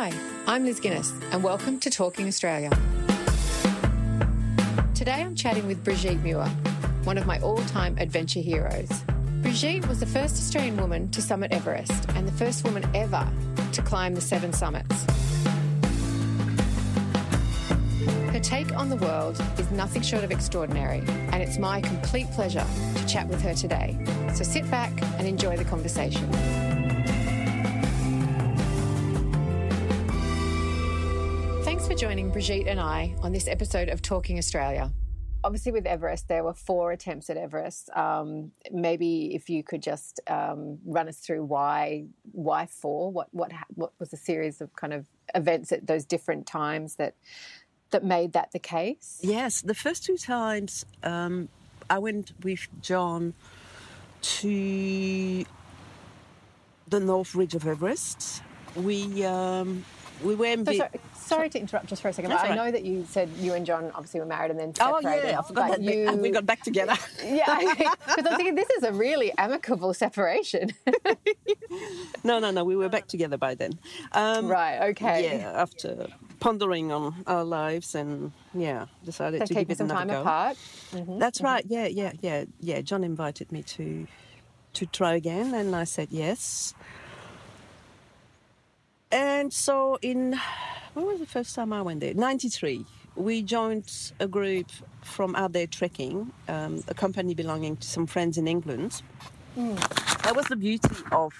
Hi, 0.00 0.12
I'm 0.46 0.64
Liz 0.64 0.78
Guinness, 0.78 1.12
and 1.32 1.42
welcome 1.42 1.80
to 1.80 1.90
Talking 1.90 2.28
Australia. 2.28 2.70
Today 4.94 5.24
I'm 5.24 5.34
chatting 5.34 5.66
with 5.66 5.82
Brigitte 5.82 6.22
Muir, 6.22 6.46
one 7.02 7.18
of 7.18 7.26
my 7.26 7.40
all 7.40 7.58
time 7.64 7.98
adventure 7.98 8.38
heroes. 8.38 8.88
Brigitte 9.42 9.88
was 9.88 9.98
the 9.98 10.06
first 10.06 10.36
Australian 10.36 10.76
woman 10.76 11.10
to 11.10 11.20
summit 11.20 11.50
Everest 11.50 12.08
and 12.10 12.28
the 12.28 12.32
first 12.32 12.62
woman 12.62 12.88
ever 12.94 13.28
to 13.72 13.82
climb 13.82 14.14
the 14.14 14.20
seven 14.20 14.52
summits. 14.52 15.04
Her 18.30 18.38
take 18.40 18.72
on 18.76 18.90
the 18.90 18.98
world 18.98 19.42
is 19.58 19.68
nothing 19.72 20.02
short 20.02 20.22
of 20.22 20.30
extraordinary, 20.30 21.02
and 21.32 21.42
it's 21.42 21.58
my 21.58 21.80
complete 21.80 22.30
pleasure 22.30 22.64
to 22.94 23.06
chat 23.08 23.26
with 23.26 23.42
her 23.42 23.52
today. 23.52 23.98
So 24.32 24.44
sit 24.44 24.70
back 24.70 24.92
and 25.18 25.26
enjoy 25.26 25.56
the 25.56 25.64
conversation. 25.64 26.67
For 31.88 31.94
joining 31.94 32.28
Brigitte 32.28 32.66
and 32.66 32.78
I 32.78 33.14
on 33.22 33.32
this 33.32 33.48
episode 33.48 33.88
of 33.88 34.02
Talking 34.02 34.36
Australia. 34.36 34.92
Obviously, 35.42 35.72
with 35.72 35.86
Everest, 35.86 36.28
there 36.28 36.44
were 36.44 36.52
four 36.52 36.92
attempts 36.92 37.30
at 37.30 37.38
Everest. 37.38 37.88
Um, 37.96 38.52
maybe 38.70 39.34
if 39.34 39.48
you 39.48 39.62
could 39.62 39.82
just 39.82 40.20
um, 40.26 40.80
run 40.84 41.08
us 41.08 41.16
through 41.16 41.46
why 41.46 42.04
why 42.32 42.66
four? 42.66 43.10
What 43.10 43.28
what 43.32 43.52
what 43.74 43.92
was 43.98 44.10
the 44.10 44.18
series 44.18 44.60
of 44.60 44.76
kind 44.76 44.92
of 44.92 45.06
events 45.34 45.72
at 45.72 45.86
those 45.86 46.04
different 46.04 46.46
times 46.46 46.96
that 46.96 47.14
that 47.90 48.04
made 48.04 48.34
that 48.34 48.52
the 48.52 48.58
case? 48.58 49.18
Yes, 49.22 49.62
the 49.62 49.74
first 49.74 50.04
two 50.04 50.18
times 50.18 50.84
um, 51.02 51.48
I 51.88 52.00
went 52.00 52.32
with 52.42 52.68
John 52.82 53.32
to 54.20 55.44
the 56.86 57.00
North 57.00 57.34
Ridge 57.34 57.54
of 57.54 57.66
Everest. 57.66 58.42
We 58.76 59.24
um, 59.24 59.86
we 60.22 60.34
were 60.34 60.56
So, 60.64 60.72
sorry, 60.72 60.90
sorry 61.14 61.50
to 61.50 61.58
interrupt 61.60 61.86
just 61.86 62.02
for 62.02 62.08
a 62.08 62.12
second. 62.12 62.30
But 62.30 62.40
I 62.50 62.54
know 62.54 62.70
that 62.70 62.84
you 62.84 63.06
said 63.08 63.28
you 63.38 63.54
and 63.54 63.64
John 63.66 63.90
obviously 63.94 64.20
were 64.20 64.26
married 64.26 64.50
and 64.50 64.58
then 64.60 64.74
separated. 64.74 65.08
Oh 65.08 65.28
yeah, 65.30 65.38
I 65.38 65.42
forgot 65.42 65.70
that 65.70 65.82
you- 65.82 66.12
we 66.20 66.30
got 66.30 66.46
back 66.46 66.62
together. 66.62 66.94
Yeah, 67.24 67.74
because 67.74 68.26
I'm 68.26 68.36
thinking 68.36 68.54
this 68.54 68.70
is 68.70 68.82
a 68.84 68.92
really 68.92 69.32
amicable 69.36 69.92
separation. 69.94 70.70
no, 72.24 72.38
no, 72.38 72.50
no, 72.50 72.64
we 72.64 72.76
were 72.76 72.88
back 72.88 73.06
together 73.06 73.36
by 73.36 73.54
then. 73.54 73.72
Um, 74.12 74.48
right. 74.48 74.88
Okay. 74.90 75.38
Yeah, 75.38 75.52
after 75.54 76.06
pondering 76.40 76.92
on 76.92 77.14
our 77.26 77.44
lives 77.44 77.94
and 77.94 78.32
yeah, 78.54 78.86
decided 79.04 79.40
So 79.40 79.46
to 79.46 79.54
give 79.54 79.70
it 79.70 79.78
some 79.78 79.88
time 79.88 80.08
go. 80.08 80.20
apart. 80.20 80.56
Mhm. 80.92 81.18
That's 81.18 81.40
right. 81.40 81.64
Yeah, 81.68 81.86
yeah, 81.86 82.12
yeah, 82.20 82.44
yeah. 82.60 82.80
John 82.80 83.04
invited 83.04 83.52
me 83.52 83.62
to 83.64 84.06
to 84.74 84.86
try 84.86 85.14
again, 85.14 85.54
and 85.54 85.74
I 85.74 85.84
said 85.84 86.08
yes. 86.10 86.74
And 89.10 89.52
so 89.52 89.98
in 90.02 90.38
when 90.94 91.06
was 91.06 91.20
the 91.20 91.26
first 91.26 91.54
time 91.54 91.72
I 91.72 91.82
went 91.82 92.00
there? 92.00 92.14
'93. 92.14 92.84
We 93.16 93.42
joined 93.42 93.90
a 94.20 94.28
group 94.28 94.70
from 95.02 95.34
out 95.34 95.52
there 95.52 95.66
trekking, 95.66 96.32
um, 96.48 96.84
a 96.88 96.94
company 96.94 97.34
belonging 97.34 97.76
to 97.78 97.86
some 97.86 98.06
friends 98.06 98.38
in 98.38 98.46
England. 98.46 99.02
That 99.58 100.36
was 100.36 100.46
the 100.46 100.54
beauty 100.54 100.94
of 101.10 101.32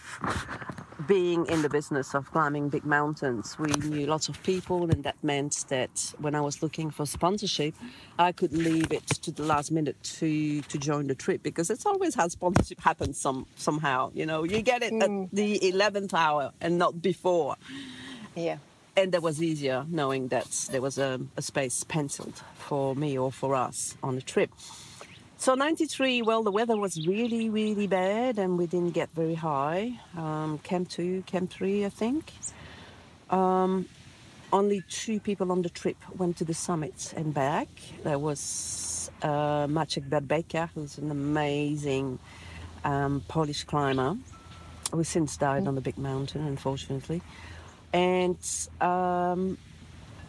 being 1.06 1.47
in 1.47 1.62
the 1.62 1.69
business 1.69 2.14
of 2.14 2.28
climbing 2.33 2.69
big 2.69 2.84
mountains. 2.84 3.56
We 3.60 3.70
knew 3.70 4.06
lots 4.06 4.28
of 4.28 4.42
people, 4.42 4.91
and 4.91 5.05
that 5.05 5.14
meant 5.22 5.64
that 5.69 6.14
when 6.19 6.34
I 6.34 6.41
was 6.41 6.60
looking 6.60 6.91
for 6.91 7.06
sponsorship, 7.06 7.75
I 8.19 8.33
could 8.33 8.52
leave 8.52 8.91
it 8.91 9.06
to 9.06 9.30
the 9.30 9.44
last 9.44 9.70
minute 9.70 10.02
to 10.19 10.62
to 10.62 10.78
join 10.78 11.06
the 11.06 11.14
trip 11.14 11.44
because 11.44 11.70
it's 11.70 11.86
always 11.86 12.16
how 12.16 12.27
sponsorship 12.27 12.80
happens 12.80 13.20
some 13.20 13.47
somehow. 13.55 14.10
You 14.14 14.27
know, 14.27 14.42
you 14.42 14.62
get 14.62 14.82
it 14.82 14.92
at 14.94 15.10
mm. 15.10 15.28
the 15.32 15.69
eleventh 15.69 16.12
hour 16.12 16.50
and 16.60 16.76
not 16.76 17.00
before. 17.00 17.54
Yeah. 18.34 18.59
And 18.97 19.12
that 19.12 19.22
was 19.22 19.41
easier 19.41 19.87
knowing 19.88 20.26
that 20.28 20.66
there 20.72 20.82
was 20.82 20.98
a, 20.98 21.20
a 21.37 21.43
space 21.43 21.84
penciled 21.84 22.43
for 22.56 22.97
me 22.97 23.16
or 23.16 23.31
for 23.31 23.54
us 23.54 23.97
on 24.03 24.16
the 24.16 24.22
trip. 24.22 24.50
So 25.41 25.54
93, 25.54 26.22
well, 26.22 26.43
the 26.43 26.50
weather 26.50 26.76
was 26.76 27.06
really, 27.06 27.49
really 27.49 27.87
bad 27.87 28.41
and 28.41 28.59
we 28.59 28.66
didn't 28.66 28.91
get 28.91 29.09
very 29.15 29.37
high. 29.37 30.00
Um, 30.16 30.59
camp 30.59 30.88
2, 30.88 31.22
Camp 31.26 31.49
3, 31.49 31.84
I 31.84 31.88
think. 31.91 32.32
Um, 33.31 33.88
only 34.53 34.82
two 34.91 35.21
people 35.21 35.53
on 35.53 35.62
the 35.62 35.69
trip 35.69 35.97
went 36.16 36.38
to 36.38 36.44
the 36.44 36.54
summit 36.54 37.15
and 37.16 37.32
back. 37.32 37.69
There 38.03 38.19
was 38.19 39.12
uh, 39.22 39.69
Maciek 39.69 40.09
Berbeka, 40.09 40.71
who's 40.75 40.99
an 40.99 41.12
amazing 41.12 42.19
um, 42.82 43.22
Polish 43.28 43.62
climber 43.62 44.16
who 44.91 45.05
since 45.05 45.37
died 45.37 45.69
on 45.69 45.76
the 45.76 45.81
big 45.81 45.99
mountain, 45.99 46.49
unfortunately. 46.49 47.22
And 47.93 48.38
um, 48.81 49.56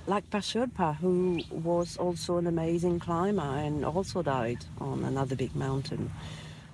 like 0.09 0.27
Pa 0.31 0.39
Sherpa, 0.39 0.95
who 0.97 1.39
was 1.51 1.95
also 1.97 2.37
an 2.37 2.47
amazing 2.47 2.99
climber 2.99 3.43
and 3.43 3.85
also 3.85 4.23
died 4.23 4.65
on 4.81 5.05
another 5.05 5.35
big 5.35 5.55
mountain. 5.55 6.11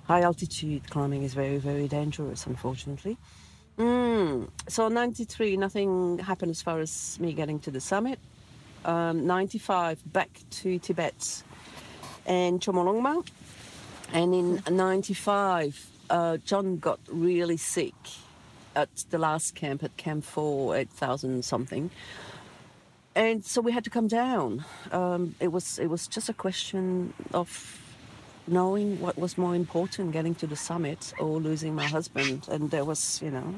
High 0.04 0.22
altitude 0.22 0.88
climbing 0.88 1.22
is 1.22 1.34
very, 1.34 1.58
very 1.58 1.86
dangerous, 1.86 2.46
unfortunately. 2.46 3.18
Mm. 3.76 4.48
So 4.68 4.88
93, 4.88 5.58
nothing 5.58 6.18
happened 6.18 6.50
as 6.50 6.62
far 6.62 6.80
as 6.80 7.18
me 7.20 7.34
getting 7.34 7.60
to 7.60 7.70
the 7.70 7.80
summit. 7.80 8.18
Um, 8.86 9.26
95, 9.26 10.00
back 10.10 10.30
to 10.62 10.78
Tibet 10.78 11.42
and 12.24 12.58
Chomolungma. 12.58 13.26
And 14.14 14.34
in 14.34 14.62
95, 14.76 15.90
uh, 16.08 16.38
John 16.38 16.78
got 16.78 17.00
really 17.08 17.58
sick 17.58 17.94
at 18.74 18.88
the 19.10 19.18
last 19.18 19.54
camp, 19.54 19.82
at 19.82 19.94
Camp 19.98 20.24
4, 20.24 20.76
8,000 20.76 21.44
something. 21.44 21.90
And 23.16 23.42
so 23.44 23.62
we 23.62 23.72
had 23.72 23.82
to 23.84 23.90
come 23.90 24.08
down. 24.08 24.64
Um, 24.92 25.34
it 25.40 25.50
was 25.50 25.78
it 25.78 25.86
was 25.88 26.06
just 26.06 26.28
a 26.28 26.34
question 26.34 27.14
of 27.32 27.48
knowing 28.46 29.00
what 29.00 29.16
was 29.18 29.36
more 29.38 29.56
important, 29.56 30.12
getting 30.12 30.34
to 30.36 30.46
the 30.46 30.54
summit 30.56 31.14
or 31.18 31.40
losing 31.40 31.74
my 31.74 31.86
husband. 31.86 32.46
And 32.48 32.70
there 32.70 32.84
was, 32.84 33.20
you 33.22 33.30
know, 33.30 33.54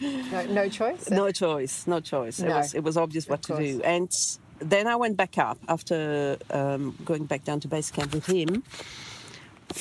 No, 0.32 0.44
no 0.46 0.68
choice. 0.68 1.08
no 1.10 1.30
choice, 1.30 1.86
no 1.86 2.00
choice. 2.00 2.40
It 2.40 2.48
was 2.48 2.74
it 2.74 2.82
was 2.82 2.96
obvious 2.96 3.28
what 3.28 3.42
to 3.42 3.56
do. 3.56 3.80
And 3.84 4.10
then 4.58 4.86
I 4.88 4.96
went 4.96 5.16
back 5.16 5.38
up 5.38 5.58
after 5.68 6.36
um, 6.50 6.96
going 7.04 7.26
back 7.26 7.44
down 7.44 7.60
to 7.60 7.68
base 7.68 7.90
camp 7.92 8.12
with 8.12 8.26
him. 8.26 8.64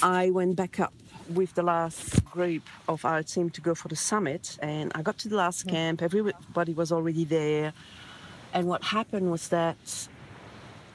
I 0.04 0.30
went 0.30 0.56
back 0.56 0.80
up 0.80 0.94
with 1.30 1.54
the 1.56 1.64
last 1.64 2.24
group 2.26 2.64
of 2.88 3.06
our 3.06 3.24
team 3.24 3.50
to 3.52 3.62
go 3.62 3.74
for 3.76 3.88
the 3.88 3.96
summit, 3.96 4.58
and 4.62 4.92
I 4.94 5.02
got 5.02 5.18
to 5.20 5.30
the 5.30 5.36
last 5.38 5.68
camp. 5.68 6.02
Everybody 6.02 6.74
was 6.74 6.92
already 6.92 7.26
there, 7.26 7.74
and 8.54 8.68
what 8.68 8.84
happened 8.84 9.32
was 9.32 9.50
that 9.50 10.08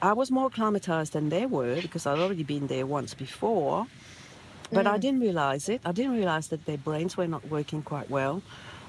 I 0.01 0.13
was 0.13 0.31
more 0.31 0.47
acclimatized 0.47 1.13
than 1.13 1.29
they 1.29 1.45
were 1.45 1.81
because 1.81 2.05
I'd 2.05 2.19
already 2.19 2.43
been 2.43 2.67
there 2.67 2.85
once 2.85 3.13
before. 3.13 3.87
But 4.71 4.85
I 4.85 4.97
didn't 4.97 5.21
realize 5.21 5.67
it. 5.67 5.81
I 5.83 5.91
didn't 5.91 6.13
realize 6.13 6.49
that 6.49 6.65
their 6.65 6.77
brains 6.77 7.17
were 7.17 7.27
not 7.27 7.47
working 7.49 7.81
quite 7.81 8.09
well. 8.09 8.43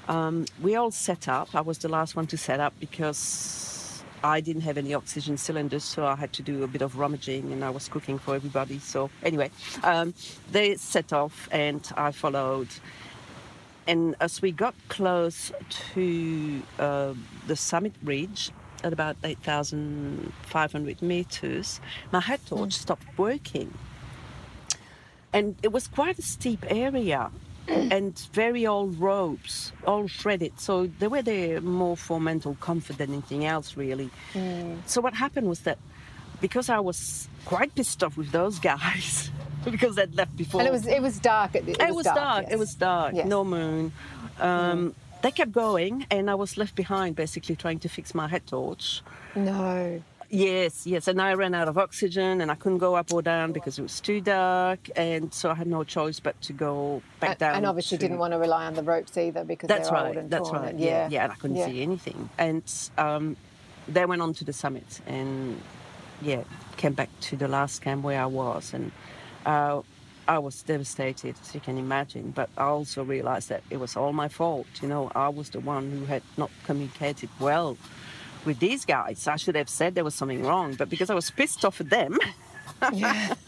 Um, 0.07 0.45
we 0.61 0.75
all 0.75 0.91
set 0.91 1.27
up. 1.27 1.55
I 1.55 1.61
was 1.61 1.79
the 1.79 1.89
last 1.89 2.15
one 2.15 2.27
to 2.27 2.37
set 2.37 2.59
up 2.59 2.73
because 2.79 4.03
I 4.23 4.41
didn't 4.41 4.61
have 4.61 4.77
any 4.77 4.93
oxygen 4.93 5.37
cylinders, 5.37 5.83
so 5.83 6.05
I 6.05 6.15
had 6.15 6.33
to 6.33 6.43
do 6.43 6.63
a 6.63 6.67
bit 6.67 6.81
of 6.81 6.97
rummaging 6.99 7.51
and 7.51 7.65
I 7.65 7.71
was 7.71 7.87
cooking 7.87 8.19
for 8.19 8.35
everybody. 8.35 8.77
So, 8.77 9.09
anyway, 9.23 9.49
um, 9.83 10.13
they 10.51 10.75
set 10.75 11.13
off 11.13 11.49
and 11.51 11.81
I 11.97 12.11
followed. 12.11 12.67
And 13.87 14.15
as 14.21 14.41
we 14.41 14.51
got 14.51 14.75
close 14.89 15.51
to 15.93 16.61
uh, 16.77 17.13
the 17.47 17.55
summit 17.55 17.93
ridge, 18.03 18.51
at 18.83 18.93
about 18.93 19.17
8,500 19.23 21.01
meters, 21.01 21.79
my 22.11 22.19
head 22.19 22.39
torch 22.45 22.75
hmm. 22.75 22.81
stopped 22.81 23.07
working. 23.17 23.73
And 25.33 25.55
it 25.63 25.71
was 25.71 25.87
quite 25.87 26.19
a 26.19 26.21
steep 26.21 26.65
area 26.69 27.31
and 27.67 28.17
very 28.33 28.65
old 28.67 28.99
ropes, 28.99 29.71
all 29.85 30.07
shredded. 30.07 30.59
So 30.59 30.87
they 30.87 31.07
were 31.07 31.21
there 31.21 31.61
more 31.61 31.95
for 31.95 32.19
mental 32.19 32.55
comfort 32.55 32.97
than 32.97 33.11
anything 33.13 33.45
else, 33.45 33.77
really. 33.77 34.09
Hmm. 34.33 34.75
So 34.85 35.01
what 35.01 35.13
happened 35.13 35.47
was 35.47 35.61
that 35.61 35.77
because 36.41 36.69
I 36.69 36.79
was 36.79 37.29
quite 37.45 37.73
pissed 37.75 38.03
off 38.03 38.17
with 38.17 38.31
those 38.31 38.59
guys 38.59 39.29
because 39.65 39.95
they'd 39.95 40.15
left 40.15 40.35
before. 40.35 40.61
And 40.61 40.67
it 40.67 40.71
was 40.71 40.87
it 40.87 41.01
was 41.01 41.19
dark. 41.19 41.55
It, 41.55 41.67
it 41.67 41.79
It 41.79 41.95
was 41.95 42.05
dark. 42.05 42.43
yes. 42.43 42.53
It 42.53 42.59
was 42.59 42.75
dark. 42.75 43.13
Yes. 43.15 43.27
No 43.27 43.43
moon. 43.43 43.91
Um, 44.39 44.79
hmm. 44.79 45.10
They 45.21 45.31
kept 45.31 45.51
going, 45.51 46.05
and 46.09 46.29
I 46.31 46.35
was 46.35 46.57
left 46.57 46.75
behind, 46.75 47.15
basically 47.15 47.55
trying 47.55 47.79
to 47.79 47.89
fix 47.89 48.15
my 48.15 48.27
head 48.27 48.47
torch. 48.47 49.01
No. 49.35 50.01
Yes, 50.33 50.87
yes, 50.87 51.07
and 51.09 51.21
I 51.21 51.33
ran 51.33 51.53
out 51.53 51.67
of 51.67 51.77
oxygen, 51.77 52.39
and 52.41 52.49
I 52.49 52.55
couldn't 52.55 52.77
go 52.77 52.95
up 52.95 53.11
or 53.13 53.21
down 53.21 53.51
because 53.51 53.77
it 53.77 53.81
was 53.81 53.99
too 53.99 54.21
dark, 54.21 54.79
and 54.95 55.31
so 55.33 55.51
I 55.51 55.55
had 55.55 55.67
no 55.67 55.83
choice 55.83 56.21
but 56.21 56.39
to 56.43 56.53
go 56.53 57.01
back 57.19 57.31
And, 57.31 57.39
down. 57.39 57.55
and 57.57 57.65
obviously 57.65 57.97
to- 57.97 58.01
didn't 58.05 58.17
want 58.17 58.31
to 58.33 58.39
rely 58.39 58.65
on 58.65 58.73
the 58.73 58.81
ropes 58.83 59.17
either 59.17 59.43
because 59.43 59.67
That's 59.67 59.89
they're 59.89 59.97
right. 59.97 60.07
old 60.07 60.17
and 60.17 60.31
That's 60.31 60.49
torn. 60.49 60.61
right. 60.61 60.71
and- 60.71 60.79
yeah, 60.79 61.09
yeah, 61.11 61.23
and 61.23 61.33
I 61.33 61.35
couldn't 61.35 61.57
yeah. 61.57 61.65
see 61.65 61.81
anything, 61.81 62.29
and 62.37 62.63
um, 62.97 63.35
they 63.89 64.05
went 64.05 64.21
on 64.21 64.33
to 64.35 64.45
the 64.45 64.53
summit, 64.53 65.01
and 65.05 65.61
yeah, 66.21 66.43
came 66.77 66.93
back 66.93 67.09
to 67.21 67.35
the 67.35 67.49
last 67.49 67.81
camp 67.81 68.03
where 68.03 68.21
I 68.21 68.25
was, 68.25 68.73
and 68.73 68.93
uh, 69.45 69.81
I 70.27 70.39
was 70.39 70.61
devastated, 70.63 71.35
as 71.41 71.53
you 71.53 71.61
can 71.61 71.77
imagine. 71.77 72.31
But 72.31 72.49
I 72.57 72.65
also 72.65 73.03
realized 73.03 73.49
that 73.49 73.63
it 73.69 73.77
was 73.77 73.95
all 73.95 74.13
my 74.13 74.27
fault. 74.27 74.67
You 74.81 74.87
know, 74.87 75.11
I 75.15 75.29
was 75.29 75.49
the 75.49 75.59
one 75.59 75.91
who 75.91 76.05
had 76.05 76.23
not 76.37 76.51
communicated 76.65 77.29
well 77.39 77.77
with 78.45 78.59
these 78.59 78.85
guys. 78.85 79.27
I 79.27 79.35
should 79.35 79.55
have 79.55 79.69
said 79.69 79.95
there 79.95 80.03
was 80.03 80.15
something 80.15 80.43
wrong, 80.43 80.75
but 80.75 80.89
because 80.89 81.09
I 81.09 81.15
was 81.15 81.29
pissed 81.31 81.63
off 81.65 81.81
at 81.81 81.89
them, 81.89 82.17
yeah. 82.93 83.33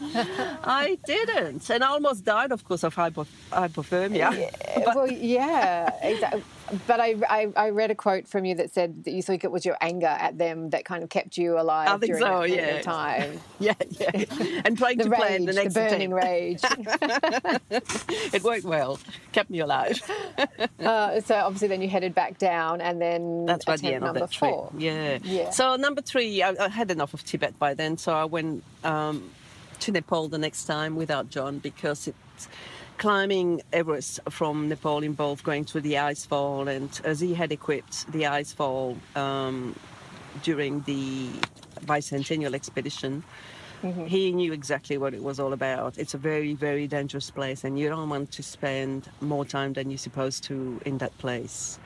I 0.64 0.98
didn't, 1.06 1.68
and 1.70 1.82
I 1.82 1.88
almost 1.88 2.24
died, 2.24 2.52
of 2.52 2.64
course, 2.64 2.84
of 2.84 2.94
hypo- 2.94 3.26
hypothermia. 3.50 4.38
Yeah, 4.38 4.84
well, 4.94 5.10
yeah, 5.10 5.90
exactly. 6.02 6.42
But 6.86 7.00
I, 7.00 7.14
I, 7.28 7.52
I, 7.56 7.68
read 7.70 7.90
a 7.90 7.94
quote 7.94 8.26
from 8.26 8.44
you 8.44 8.54
that 8.54 8.72
said 8.72 9.04
that 9.04 9.12
you 9.12 9.22
think 9.22 9.44
it 9.44 9.50
was 9.50 9.66
your 9.66 9.76
anger 9.80 10.06
at 10.06 10.38
them 10.38 10.70
that 10.70 10.84
kind 10.84 11.02
of 11.02 11.10
kept 11.10 11.36
you 11.36 11.58
alive 11.58 11.88
I 11.88 11.98
think 11.98 12.16
during 12.16 12.22
so, 12.22 12.40
that 12.40 12.50
yeah. 12.50 12.80
time. 12.80 13.40
yeah, 13.60 13.74
yeah. 13.90 14.62
And 14.64 14.76
trying 14.78 14.98
to 14.98 15.08
rage, 15.08 15.20
plan 15.20 15.44
the 15.44 15.52
next 15.52 15.74
the 15.74 15.80
burning 15.80 16.10
rage. 16.10 16.60
it 18.32 18.42
worked 18.42 18.64
well, 18.64 18.98
kept 19.32 19.50
me 19.50 19.60
alive. 19.60 20.00
uh, 20.80 21.20
so 21.20 21.34
obviously, 21.36 21.68
then 21.68 21.82
you 21.82 21.88
headed 21.88 22.14
back 22.14 22.38
down, 22.38 22.80
and 22.80 23.00
then 23.00 23.44
that's 23.44 23.64
the 23.66 23.72
end 23.92 24.04
number 24.04 24.20
of 24.20 24.30
that 24.30 24.38
four. 24.38 24.70
Trip. 24.70 24.80
Yeah. 24.80 25.18
yeah. 25.22 25.50
So 25.50 25.76
number 25.76 26.00
three, 26.00 26.42
I, 26.42 26.54
I, 26.58 26.68
had 26.68 26.90
enough 26.90 27.12
of 27.12 27.24
Tibet 27.24 27.58
by 27.58 27.74
then, 27.74 27.98
so 27.98 28.14
I 28.14 28.24
went 28.24 28.64
um, 28.84 29.30
to 29.80 29.92
Nepal 29.92 30.28
the 30.28 30.38
next 30.38 30.64
time 30.64 30.96
without 30.96 31.28
John 31.28 31.58
because 31.58 32.08
it's 32.08 32.48
climbing 32.98 33.62
Everest 33.72 34.20
from 34.30 34.68
Nepal 34.68 35.02
involved 35.02 35.44
going 35.44 35.64
through 35.64 35.82
the 35.82 35.98
ice 35.98 36.24
fall, 36.24 36.68
and 36.68 37.00
as 37.04 37.20
he 37.20 37.34
had 37.34 37.52
equipped 37.52 38.10
the 38.12 38.26
ice 38.26 38.52
fall 38.52 38.96
um, 39.16 39.74
during 40.42 40.80
the 40.82 41.28
bicentennial 41.84 42.54
expedition. 42.54 43.22
Mm-hmm. 43.82 44.06
He 44.06 44.32
knew 44.32 44.52
exactly 44.54 44.96
what 44.96 45.12
it 45.12 45.22
was 45.22 45.38
all 45.38 45.52
about. 45.52 45.98
It's 45.98 46.14
a 46.14 46.18
very, 46.18 46.54
very 46.54 46.86
dangerous 46.86 47.30
place, 47.30 47.64
and 47.64 47.78
you 47.78 47.90
don't 47.90 48.08
want 48.08 48.32
to 48.32 48.42
spend 48.42 49.10
more 49.20 49.44
time 49.44 49.74
than 49.74 49.90
you're 49.90 49.98
supposed 49.98 50.42
to 50.44 50.80
in 50.86 50.98
that 50.98 51.16
place. 51.18 51.78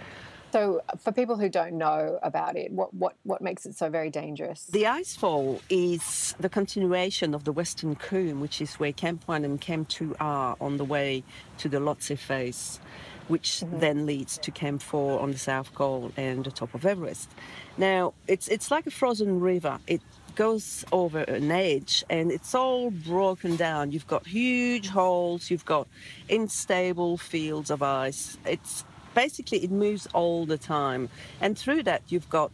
So, 0.53 0.81
for 0.99 1.13
people 1.13 1.37
who 1.37 1.49
don't 1.49 1.75
know 1.75 2.19
about 2.23 2.57
it, 2.57 2.73
what, 2.73 2.95
what, 2.95 3.15
what 3.25 3.43
makes 3.43 3.67
it 3.67 3.77
so 3.77 3.91
very 3.91 4.09
dangerous? 4.09 4.65
The 4.65 4.85
icefall 4.85 5.61
is 5.69 6.35
the 6.41 6.49
continuation 6.49 7.35
of 7.35 7.45
the 7.45 7.53
Western 7.53 7.97
Cwm, 7.97 8.41
which 8.41 8.63
is 8.63 8.75
where 8.77 8.93
Camp 8.93 9.23
1 9.27 9.45
and 9.45 9.61
Camp 9.61 9.89
2 9.89 10.17
are 10.21 10.57
on 10.61 10.79
the 10.79 10.85
way 10.85 11.23
to 11.59 11.69
the 11.69 11.79
Lhotse 11.79 12.17
face, 12.17 12.81
which 13.29 13.61
mm-hmm. 13.61 13.81
then 13.81 14.07
leads 14.07 14.39
to 14.39 14.51
Camp 14.51 14.81
4 14.81 15.21
on 15.21 15.33
the 15.33 15.39
South 15.39 15.75
Col 15.75 16.13
and 16.17 16.45
the 16.45 16.51
top 16.51 16.73
of 16.75 16.87
Everest. 16.87 17.31
Now, 17.77 18.15
it's, 18.27 18.49
it's 18.49 18.71
like 18.71 18.87
a 18.87 18.91
frozen 18.91 19.41
river. 19.41 19.79
It 19.87 20.01
goes 20.35 20.85
over 20.93 21.19
an 21.19 21.51
edge 21.51 22.05
and 22.09 22.31
it's 22.31 22.55
all 22.55 22.91
broken 22.91 23.57
down. 23.57 23.91
You've 23.93 24.07
got 24.07 24.27
huge 24.27 24.89
holes, 24.89 25.51
you've 25.51 25.67
got 25.67 25.89
unstable 26.31 27.19
fields 27.19 27.71
of 27.71 27.83
ice. 27.83 28.39
It's 28.47 28.85
basically 29.25 29.59
it 29.65 29.73
moves 29.73 30.07
all 30.15 30.47
the 30.47 30.57
time. 30.57 31.09
And 31.41 31.59
through 31.59 31.83
that, 31.83 32.03
you've 32.07 32.31
got 32.31 32.53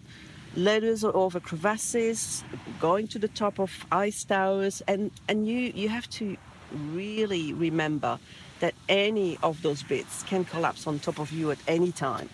ladders 0.57 1.05
over 1.05 1.39
crevasses, 1.39 2.43
going 2.81 3.07
to 3.09 3.19
the 3.19 3.29
top 3.29 3.61
of 3.61 3.71
ice 3.93 4.25
towers, 4.25 4.83
and, 4.89 5.11
and 5.29 5.47
you, 5.47 5.73
you 5.75 5.91
have 5.91 6.09
to 6.21 6.39
really 6.73 7.53
remember 7.53 8.19
that 8.61 8.73
any 8.89 9.37
of 9.43 9.61
those 9.61 9.83
bits 9.83 10.23
can 10.23 10.43
collapse 10.47 10.87
on 10.87 10.99
top 10.99 11.19
of 11.19 11.31
you 11.33 11.51
at 11.51 11.59
any 11.69 11.93
time. 11.93 12.31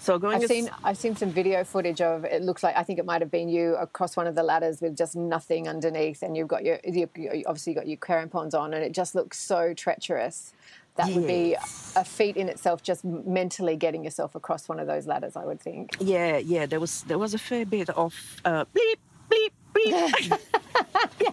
So 0.00 0.18
going, 0.18 0.42
I've 0.42 0.48
seen 0.48 0.70
I've 0.82 0.96
seen 0.96 1.14
some 1.14 1.30
video 1.30 1.62
footage 1.62 2.00
of 2.00 2.24
it. 2.24 2.40
Looks 2.40 2.62
like 2.62 2.74
I 2.74 2.84
think 2.84 2.98
it 2.98 3.04
might 3.04 3.20
have 3.20 3.30
been 3.30 3.50
you 3.50 3.76
across 3.76 4.16
one 4.16 4.26
of 4.26 4.34
the 4.34 4.42
ladders 4.42 4.80
with 4.80 4.96
just 4.96 5.14
nothing 5.14 5.68
underneath, 5.68 6.22
and 6.22 6.34
you've 6.34 6.48
got 6.48 6.64
your 6.64 6.80
you 6.84 7.06
obviously 7.46 7.74
got 7.74 7.86
your 7.86 7.98
crampons 7.98 8.54
on, 8.54 8.72
and 8.72 8.82
it 8.82 8.92
just 8.92 9.14
looks 9.14 9.38
so 9.38 9.74
treacherous 9.74 10.54
that 10.96 11.06
yes. 11.08 11.16
would 11.16 11.26
be 11.26 11.56
a 11.96 12.04
feat 12.04 12.36
in 12.36 12.48
itself 12.48 12.82
just 12.82 13.04
mentally 13.04 13.76
getting 13.76 14.04
yourself 14.04 14.34
across 14.34 14.68
one 14.68 14.78
of 14.80 14.86
those 14.86 15.06
ladders 15.06 15.36
i 15.36 15.44
would 15.44 15.60
think. 15.60 15.96
Yeah 16.00 16.36
yeah 16.38 16.66
there 16.66 16.80
was 16.80 17.02
there 17.02 17.18
was 17.18 17.34
a 17.34 17.38
fair 17.38 17.64
bit 17.66 17.88
of 17.90 18.14
uh, 18.44 18.64
bleep 18.74 18.98
bleep 19.30 19.50
bleep. 19.74 20.38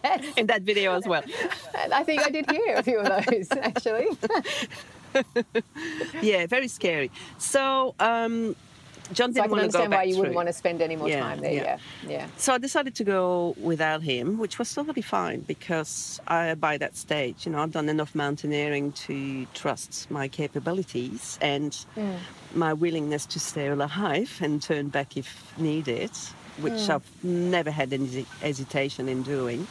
Yes. 0.04 0.26
in 0.38 0.48
that 0.48 0.62
video 0.62 0.94
as 0.94 1.06
well. 1.08 1.24
I 1.92 2.04
think 2.04 2.26
i 2.26 2.30
did 2.30 2.50
hear 2.52 2.76
a 2.76 2.84
few 2.84 3.00
of 3.00 3.08
those 3.26 3.52
actually. 3.70 4.08
Yeah 6.22 6.46
very 6.46 6.68
scary. 6.68 7.10
So 7.38 7.96
um, 8.00 8.56
John 9.14 9.32
didn't 9.32 9.36
so 9.36 9.44
I 9.44 9.48
can 9.48 9.60
understand 9.60 9.92
why 9.92 10.04
you 10.04 10.14
through. 10.14 10.20
wouldn't 10.20 10.36
want 10.36 10.48
to 10.48 10.54
spend 10.54 10.82
any 10.82 10.96
more 10.96 11.10
yeah, 11.10 11.20
time 11.22 11.40
there. 11.40 11.52
Yeah. 11.52 11.64
yeah, 11.64 12.10
yeah. 12.10 12.28
So 12.38 12.54
I 12.54 12.58
decided 12.58 12.96
to 12.96 13.04
go 13.04 13.56
without 13.62 14.02
him, 14.02 14.38
which 14.38 14.60
was 14.60 14.74
totally 14.74 15.02
fine 15.02 15.42
because 15.42 16.20
I, 16.28 16.54
by 16.56 16.78
that 16.78 16.96
stage, 16.96 17.46
you 17.46 17.52
know, 17.52 17.60
I've 17.60 17.72
done 17.72 17.90
enough 17.90 18.14
mountaineering 18.16 18.92
to 18.94 19.46
trust 19.54 20.10
my 20.12 20.28
capabilities 20.28 21.40
and 21.42 21.72
mm. 21.96 22.18
my 22.54 22.74
willingness 22.74 23.26
to 23.28 23.40
stay 23.40 23.68
alive 23.68 24.40
and 24.42 24.62
turn 24.62 24.90
back 24.90 25.18
if 25.18 25.58
needed, 25.58 26.12
which 26.60 26.74
mm. 26.74 26.90
I've 26.90 27.24
never 27.24 27.72
had 27.72 27.94
any 27.94 28.26
hesitation 28.42 29.08
in 29.08 29.24
doing. 29.24 29.68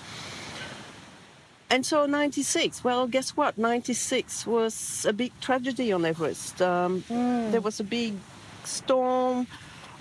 And 1.69 1.85
so 1.85 2.07
96, 2.07 2.85
well, 2.85 3.09
guess 3.09 3.31
what? 3.31 3.59
96 3.59 4.47
was 4.47 5.05
a 5.09 5.13
big 5.13 5.33
tragedy 5.41 5.91
on 5.93 6.05
Everest. 6.05 6.63
Um, 6.63 7.03
mm. 7.03 7.51
There 7.51 7.61
was 7.61 7.81
a 7.81 7.85
big 7.85 8.15
storm 8.67 9.47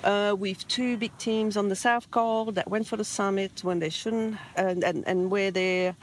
uh, 0.03 0.35
with 0.37 0.67
two 0.67 0.97
big 0.97 1.17
teams 1.17 1.57
on 1.57 1.69
the 1.69 1.75
South 1.75 2.09
Col 2.11 2.51
that 2.51 2.69
went 2.69 2.87
for 2.87 2.97
the 2.97 3.05
summit 3.05 3.63
when 3.63 3.79
they 3.79 3.89
shouldn't, 3.89 4.37
and, 4.55 4.83
and, 4.83 5.03
and 5.07 5.31
where 5.31 5.51
they're 5.51 5.95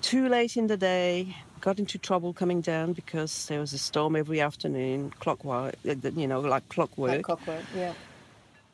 too 0.00 0.28
late 0.28 0.56
in 0.56 0.66
the 0.66 0.76
day, 0.76 1.36
got 1.60 1.78
into 1.78 1.98
trouble 1.98 2.32
coming 2.32 2.60
down 2.60 2.92
because 2.92 3.46
there 3.46 3.60
was 3.60 3.72
a 3.72 3.78
storm 3.78 4.16
every 4.16 4.40
afternoon, 4.40 5.12
clockwise, 5.18 5.74
uh, 5.88 5.94
you 6.14 6.26
know, 6.26 6.40
like 6.40 6.68
clockwork. 6.68 7.10
Like 7.10 7.22
clockwork, 7.22 7.64
yeah. 7.74 7.92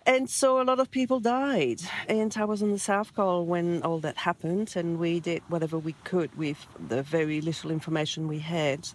And 0.06 0.28
so 0.30 0.60
a 0.60 0.64
lot 0.64 0.80
of 0.80 0.90
people 0.90 1.20
died. 1.20 1.82
And 2.08 2.34
I 2.36 2.44
was 2.44 2.62
on 2.62 2.72
the 2.72 2.78
South 2.78 3.14
Col 3.14 3.44
when 3.44 3.82
all 3.82 3.98
that 4.00 4.16
happened, 4.16 4.72
and 4.74 4.98
we 4.98 5.20
did 5.20 5.42
whatever 5.48 5.78
we 5.78 5.94
could 6.04 6.36
with 6.36 6.66
the 6.88 7.02
very 7.02 7.40
little 7.40 7.70
information 7.70 8.26
we 8.26 8.38
had 8.38 8.88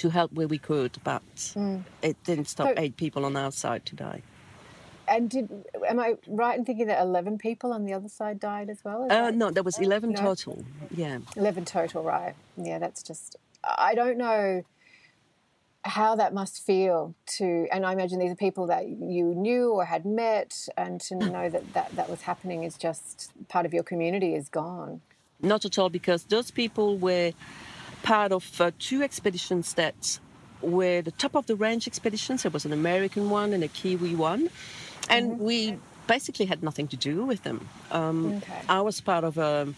to 0.00 0.08
help 0.08 0.32
where 0.32 0.48
we 0.48 0.56
could, 0.56 0.96
but 1.04 1.22
mm. 1.36 1.82
it 2.00 2.16
didn't 2.24 2.46
stop 2.46 2.68
so, 2.68 2.74
eight 2.78 2.96
people 2.96 3.26
on 3.26 3.36
our 3.36 3.52
side 3.52 3.84
to 3.84 3.94
die. 3.94 4.22
And 5.06 5.28
did 5.28 5.50
am 5.86 6.00
I 6.00 6.14
right 6.26 6.58
in 6.58 6.64
thinking 6.64 6.86
that 6.86 7.02
eleven 7.02 7.36
people 7.36 7.72
on 7.72 7.84
the 7.84 7.92
other 7.92 8.08
side 8.08 8.40
died 8.40 8.70
as 8.70 8.82
well? 8.82 9.12
Uh, 9.12 9.30
no, 9.30 9.50
there 9.50 9.62
was 9.62 9.78
eleven 9.78 10.10
no? 10.12 10.20
total. 10.20 10.64
Yeah, 10.90 11.18
eleven 11.36 11.66
total. 11.66 12.02
Right. 12.02 12.34
Yeah, 12.56 12.78
that's 12.78 13.02
just. 13.02 13.36
I 13.62 13.94
don't 13.94 14.16
know 14.16 14.64
how 15.82 16.14
that 16.14 16.34
must 16.34 16.62
feel 16.62 17.14
to 17.24 17.66
and 17.72 17.86
i 17.86 17.92
imagine 17.94 18.18
these 18.18 18.30
are 18.30 18.36
people 18.36 18.66
that 18.66 18.86
you 18.86 19.34
knew 19.34 19.72
or 19.72 19.82
had 19.82 20.04
met 20.04 20.68
and 20.76 21.00
to 21.00 21.14
know 21.14 21.48
that 21.48 21.72
that, 21.72 21.90
that 21.96 22.10
was 22.10 22.20
happening 22.20 22.64
is 22.64 22.76
just 22.76 23.32
part 23.48 23.64
of 23.64 23.72
your 23.72 23.82
community 23.82 24.34
is 24.34 24.50
gone 24.50 25.00
not 25.40 25.64
at 25.64 25.78
all 25.78 25.88
because 25.88 26.24
those 26.24 26.50
people 26.50 26.98
were 26.98 27.32
part 28.02 28.32
of 28.32 28.60
uh, 28.60 28.70
two 28.78 29.02
expeditions 29.02 29.74
that 29.74 30.18
were 30.62 31.02
the 31.02 31.12
top 31.12 31.34
of 31.34 31.46
the 31.46 31.56
range 31.56 31.86
expeditions. 31.86 32.42
There 32.42 32.50
was 32.50 32.64
an 32.64 32.72
American 32.72 33.30
one 33.30 33.52
and 33.52 33.64
a 33.64 33.68
Kiwi 33.68 34.14
one, 34.14 34.50
and 35.08 35.32
mm-hmm. 35.32 35.44
we 35.44 35.78
basically 36.06 36.46
had 36.46 36.62
nothing 36.62 36.88
to 36.88 36.96
do 36.96 37.24
with 37.24 37.42
them. 37.42 37.68
Um, 37.90 38.34
okay. 38.36 38.62
I 38.68 38.80
was 38.80 39.00
part 39.00 39.24
of 39.24 39.38
a, 39.38 39.72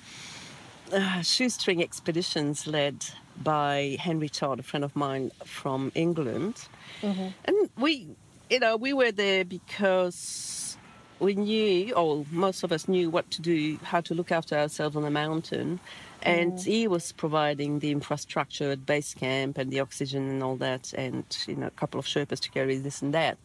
a 0.90 1.22
shoestring 1.22 1.82
expeditions 1.82 2.66
led 2.66 3.04
by 3.42 3.96
Henry 4.00 4.28
Todd, 4.28 4.60
a 4.60 4.62
friend 4.62 4.84
of 4.84 4.94
mine 4.96 5.30
from 5.44 5.92
England, 5.94 6.66
mm-hmm. 7.00 7.28
and 7.44 7.70
we, 7.76 8.08
you 8.50 8.60
know, 8.60 8.76
we 8.76 8.92
were 8.92 9.12
there 9.12 9.44
because 9.44 10.76
we 11.18 11.34
knew, 11.34 11.94
or 11.94 12.26
most 12.30 12.64
of 12.64 12.72
us 12.72 12.88
knew, 12.88 13.08
what 13.08 13.30
to 13.30 13.40
do, 13.40 13.78
how 13.84 14.00
to 14.00 14.14
look 14.14 14.32
after 14.32 14.56
ourselves 14.56 14.96
on 14.96 15.02
the 15.02 15.10
mountain, 15.10 15.78
and 16.22 16.54
mm. 16.54 16.64
he 16.64 16.88
was 16.88 17.12
providing 17.12 17.80
the 17.80 17.90
infrastructure 17.90 18.70
at 18.70 18.86
base 18.86 19.14
camp 19.14 19.58
and 19.58 19.70
the 19.70 19.80
oxygen 19.80 20.28
and 20.28 20.42
all 20.42 20.56
that, 20.56 20.92
and 20.94 21.24
you 21.46 21.56
know 21.56 21.66
a 21.66 21.70
couple 21.70 21.98
of 21.98 22.06
Sherpas 22.06 22.40
to 22.40 22.50
carry 22.50 22.78
this 22.78 23.02
and 23.02 23.12
that, 23.14 23.38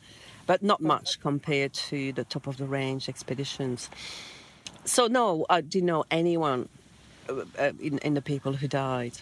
but 0.46 0.64
not 0.64 0.82
much 0.82 1.20
compared 1.20 1.74
to 1.74 2.14
the 2.14 2.24
top 2.24 2.48
of 2.48 2.58
the 2.58 2.66
range 2.66 3.10
expeditions. 3.10 3.90
So 4.86 5.08
no, 5.08 5.46
I 5.50 5.62
didn't 5.62 5.88
know 5.88 6.06
anyone 6.12 6.70
uh, 7.30 7.44
uh 7.60 7.72
in, 7.80 7.98
in 8.00 8.14
the 8.14 8.22
people 8.22 8.54
who 8.54 8.68
died. 8.68 9.14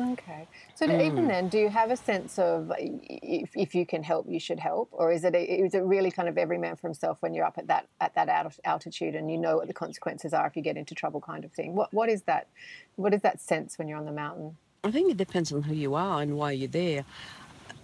Okay. 0.00 0.48
So 0.74 0.86
mm. 0.86 1.00
even 1.04 1.28
then, 1.28 1.48
do 1.48 1.58
you 1.58 1.68
have 1.68 1.90
a 1.90 1.96
sense 1.96 2.38
of 2.38 2.72
if, 2.78 3.50
if 3.54 3.74
you 3.74 3.84
can 3.84 4.02
help, 4.02 4.26
you 4.28 4.40
should 4.40 4.58
help, 4.58 4.88
or 4.92 5.12
is 5.12 5.24
it 5.24 5.34
is 5.34 5.74
it 5.74 5.80
really 5.80 6.10
kind 6.10 6.28
of 6.28 6.38
every 6.38 6.58
man 6.58 6.76
for 6.76 6.86
himself 6.86 7.18
when 7.20 7.34
you're 7.34 7.44
up 7.44 7.58
at 7.58 7.66
that 7.66 7.86
at 8.00 8.14
that 8.14 8.28
altitude 8.64 9.14
and 9.14 9.30
you 9.30 9.38
know 9.38 9.56
what 9.56 9.68
the 9.68 9.74
consequences 9.74 10.32
are 10.32 10.46
if 10.46 10.56
you 10.56 10.62
get 10.62 10.76
into 10.76 10.94
trouble, 10.94 11.20
kind 11.20 11.44
of 11.44 11.52
thing? 11.52 11.74
What 11.74 11.92
what 11.92 12.08
is 12.08 12.22
that? 12.22 12.48
What 12.96 13.12
is 13.12 13.20
that 13.22 13.40
sense 13.40 13.78
when 13.78 13.88
you're 13.88 13.98
on 13.98 14.06
the 14.06 14.12
mountain? 14.12 14.56
I 14.82 14.90
think 14.90 15.10
it 15.10 15.18
depends 15.18 15.52
on 15.52 15.62
who 15.62 15.74
you 15.74 15.94
are 15.94 16.22
and 16.22 16.36
why 16.36 16.52
you're 16.52 16.68
there. 16.68 17.04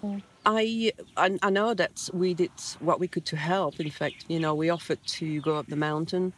Mm. 0.02 0.22
I, 0.46 0.92
I, 1.16 1.38
I 1.42 1.50
know 1.50 1.74
that 1.74 2.08
we 2.12 2.32
did 2.32 2.52
what 2.78 3.00
we 3.00 3.08
could 3.08 3.26
to 3.26 3.36
help. 3.36 3.80
In 3.80 3.90
fact, 3.90 4.24
you 4.28 4.38
know, 4.38 4.54
we 4.54 4.70
offered 4.70 5.04
to 5.06 5.40
go 5.40 5.56
up 5.56 5.66
the 5.66 5.76
mountain 5.76 6.32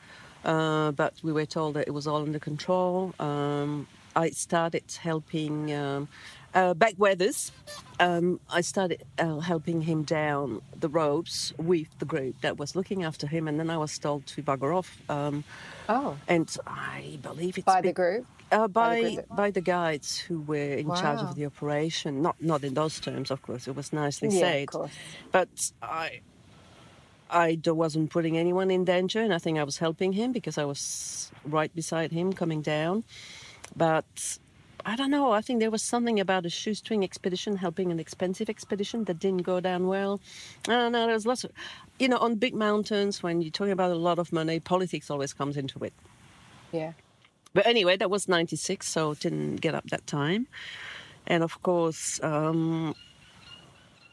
uh, 0.45 0.93
but 0.93 1.15
we 1.23 1.33
were 1.33 1.47
told 1.47 1.75
that 1.75 1.87
it 1.87 1.91
was 1.91 2.07
all 2.07 2.23
under 2.23 2.39
control. 2.39 3.15
Um, 3.19 3.87
I 4.17 4.31
started 4.31 4.85
helping 5.01 5.73
um, 5.75 6.09
uh, 6.55 6.75
Beck 6.75 6.95
Weathers. 6.99 7.53
Um, 8.01 8.41
I 8.51 8.61
started 8.61 9.03
uh, 9.19 9.39
helping 9.39 9.83
him 9.83 10.03
down 10.05 10.61
the 10.79 10.89
ropes 10.89 11.53
with 11.59 11.89
the 11.99 12.05
group 12.05 12.41
that 12.41 12.59
was 12.59 12.75
looking 12.77 13.03
after 13.05 13.27
him, 13.27 13.49
and 13.49 13.59
then 13.59 13.71
I 13.71 13.77
was 13.77 13.99
told 13.99 14.27
to 14.27 14.43
bugger 14.43 14.77
off. 14.77 14.99
Um, 15.11 15.45
Oh, 15.89 16.17
and 16.29 16.55
I 16.67 17.19
believe 17.23 17.57
it's 17.59 17.65
by 17.65 17.81
the 17.81 17.93
group. 17.95 18.27
uh, 18.53 18.69
By 18.69 18.97
the 18.97 19.03
by 19.09 19.15
group. 19.15 19.37
by 19.37 19.51
the 19.51 19.61
guides 19.63 20.19
who 20.19 20.41
were 20.43 20.75
in 20.75 20.87
charge 20.95 21.23
of 21.23 21.35
the 21.35 21.47
operation. 21.47 22.21
Not 22.23 22.37
not 22.43 22.63
in 22.63 22.75
those 22.75 23.01
terms, 23.01 23.31
of 23.31 23.41
course. 23.43 23.67
It 23.67 23.75
was 23.75 23.93
nicely 23.93 24.29
Yeah, 24.29 24.41
said, 24.41 24.63
of 24.65 24.69
course. 24.69 24.93
but 25.33 25.73
I 25.83 26.21
I 27.31 27.59
wasn't 27.67 28.11
putting 28.11 28.37
anyone 28.39 28.71
in 28.71 28.85
danger, 28.85 29.21
and 29.21 29.33
I 29.35 29.39
think 29.39 29.59
I 29.59 29.65
was 29.65 29.79
helping 29.79 30.13
him 30.13 30.33
because 30.33 30.59
I 30.59 30.65
was 30.65 31.31
right 31.45 31.75
beside 31.75 32.13
him 32.13 32.33
coming 32.33 32.63
down. 32.63 33.05
But 33.77 34.39
I 34.85 34.97
don't 34.97 35.11
know. 35.11 35.33
I 35.33 35.41
think 35.41 35.61
there 35.61 35.71
was 35.71 35.83
something 35.83 36.19
about 36.21 36.47
a 36.47 36.51
shoestring 36.51 37.05
expedition 37.05 37.57
helping 37.57 37.91
an 37.91 38.01
expensive 38.01 38.49
expedition 38.49 39.05
that 39.05 39.19
didn't 39.19 39.43
go 39.43 39.61
down 39.61 39.87
well. 39.87 40.21
I 40.69 40.73
don't 40.73 40.93
know. 40.93 41.07
There's 41.07 41.27
lots 41.27 41.45
of, 41.45 41.53
you 41.99 42.09
know, 42.09 42.19
on 42.19 42.37
big 42.37 42.55
mountains 42.55 43.23
when 43.23 43.43
you're 43.43 43.51
talking 43.51 43.73
about 43.73 43.91
a 43.91 43.97
lot 43.97 44.19
of 44.19 44.33
money, 44.33 44.61
politics 44.61 45.11
always 45.11 45.33
comes 45.33 45.57
into 45.57 45.79
it. 45.85 45.93
Yeah. 46.73 46.93
But 47.55 47.67
anyway, 47.67 47.97
that 47.97 48.11
was 48.11 48.29
96, 48.29 48.87
so 48.87 49.15
didn't 49.15 49.57
get 49.57 49.75
up 49.75 49.85
that 49.91 50.07
time. 50.07 50.47
And 51.27 51.43
of 51.43 51.63
course, 51.63 52.21
um, 52.23 52.95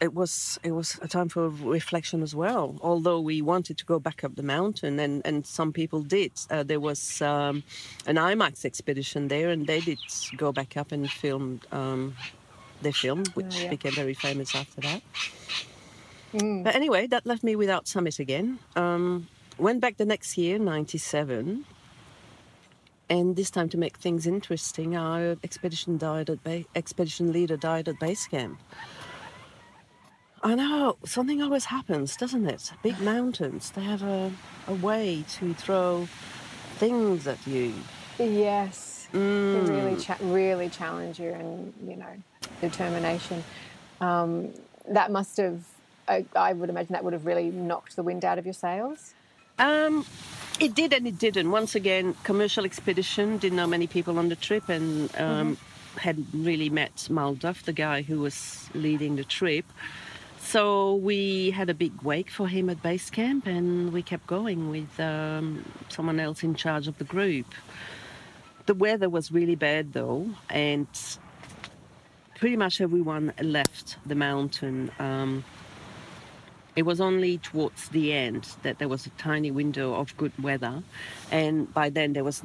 it 0.05 0.13
was 0.13 0.59
it 0.63 0.71
was 0.71 1.00
a 1.01 1.07
time 1.07 1.29
for 1.29 1.50
reflection 1.50 2.21
as 2.21 2.33
well. 2.33 2.77
Although 2.81 3.19
we 3.19 3.41
wanted 3.41 3.75
to 3.79 3.85
go 3.85 3.97
back 4.00 4.24
up 4.24 4.35
the 4.35 4.43
mountain, 4.43 5.00
and, 5.00 5.21
and 5.25 5.45
some 5.45 5.74
people 5.74 6.01
did. 6.01 6.31
Uh, 6.50 6.63
there 6.63 6.79
was 6.79 7.21
um, 7.21 7.63
an 8.05 8.15
IMAX 8.15 8.65
expedition 8.65 9.27
there, 9.27 9.50
and 9.50 9.67
they 9.67 9.81
did 9.81 10.00
go 10.38 10.51
back 10.51 10.77
up 10.77 10.91
and 10.91 11.09
film 11.09 11.59
um, 11.71 12.15
their 12.81 12.93
film, 12.93 13.24
which 13.33 13.55
yeah. 13.57 13.69
became 13.69 13.93
very 13.93 14.13
famous 14.13 14.55
after 14.55 14.81
that. 14.81 15.01
Mm. 16.33 16.63
But 16.63 16.75
anyway, 16.75 17.07
that 17.07 17.25
left 17.25 17.43
me 17.43 17.55
without 17.55 17.88
summit 17.88 18.19
again. 18.19 18.59
Um, 18.75 19.27
went 19.57 19.79
back 19.81 19.97
the 19.97 20.05
next 20.05 20.38
year, 20.38 20.59
97. 20.59 21.65
And 23.07 23.35
this 23.35 23.51
time, 23.51 23.69
to 23.69 23.77
make 23.77 23.97
things 23.97 24.25
interesting, 24.25 24.95
our 24.95 25.38
expedition 25.43 25.97
died 25.97 26.29
at 26.29 26.43
ba- 26.43 26.65
expedition 26.75 27.31
leader 27.31 27.55
died 27.55 27.88
at 27.88 28.00
base 28.00 28.25
camp. 28.27 28.59
I 30.45 30.53
know 30.53 30.95
something 31.03 31.41
always 31.41 31.65
happens, 31.65 32.15
doesn't 32.15 32.45
it? 32.47 32.71
Big 32.83 32.99
mountains 33.01 33.71
they 33.71 33.81
have 33.81 34.03
a, 34.03 34.31
a 34.67 34.73
way 34.75 35.25
to 35.39 35.55
throw 35.55 36.07
things 36.77 37.25
at 37.25 37.45
you. 37.47 37.73
Yes. 38.19 39.07
They 39.11 39.17
Mm. 39.19 39.69
really, 39.69 39.99
cha- 39.99 40.17
really 40.21 40.69
challenge 40.69 41.19
you 41.19 41.31
and, 41.31 41.73
you 41.87 41.95
know, 41.95 42.13
determination. 42.61 43.43
Um, 44.01 44.49
that 44.89 45.09
must 45.09 45.37
have, 45.37 45.63
I, 46.07 46.25
I 46.35 46.53
would 46.53 46.69
imagine 46.69 46.93
that 46.93 47.03
would 47.03 47.13
have 47.13 47.25
really 47.25 47.49
knocked 47.49 47.95
the 47.95 48.03
wind 48.03 48.23
out 48.23 48.37
of 48.37 48.45
your 48.45 48.53
sails. 48.53 49.15
Um, 49.57 50.05
it 50.59 50.75
did 50.75 50.93
and 50.93 51.07
it 51.07 51.17
didn't. 51.17 51.49
Once 51.49 51.73
again, 51.73 52.13
commercial 52.23 52.65
expedition. 52.65 53.37
Didn't 53.39 53.55
know 53.55 53.67
many 53.67 53.87
people 53.87 54.19
on 54.19 54.29
the 54.29 54.35
trip, 54.35 54.67
and 54.69 55.09
um, 55.17 55.57
hadn't 55.97 56.27
really 56.33 56.69
met 56.69 57.07
Mal 57.09 57.33
Duff, 57.35 57.63
the 57.63 57.73
guy 57.73 58.01
who 58.03 58.19
was 58.19 58.69
leading 58.75 59.15
the 59.15 59.23
trip. 59.23 59.65
So 60.45 60.93
we 60.93 61.49
had 61.49 61.71
a 61.71 61.73
big 61.73 62.03
wake 62.03 62.29
for 62.29 62.47
him 62.47 62.69
at 62.69 62.81
base 62.83 63.09
camp, 63.09 63.47
and 63.47 63.91
we 63.91 64.03
kept 64.03 64.27
going 64.27 64.69
with 64.69 64.99
um, 64.99 65.65
someone 65.89 66.19
else 66.19 66.43
in 66.43 66.53
charge 66.53 66.87
of 66.87 66.99
the 66.99 67.03
group. 67.03 67.47
The 68.67 68.75
weather 68.75 69.09
was 69.09 69.31
really 69.31 69.55
bad 69.55 69.93
though, 69.93 70.29
and 70.51 70.87
pretty 72.35 72.57
much 72.57 72.79
everyone 72.79 73.33
left 73.41 73.97
the 74.05 74.13
mountain. 74.13 74.91
Um, 74.99 75.43
it 76.75 76.83
was 76.83 77.01
only 77.01 77.39
towards 77.39 77.89
the 77.89 78.13
end 78.13 78.47
that 78.61 78.77
there 78.77 78.87
was 78.87 79.07
a 79.07 79.11
tiny 79.17 79.49
window 79.49 79.95
of 79.95 80.15
good 80.15 80.31
weather, 80.41 80.83
and 81.31 81.73
by 81.73 81.89
then 81.89 82.13
there 82.13 82.23
was 82.23 82.43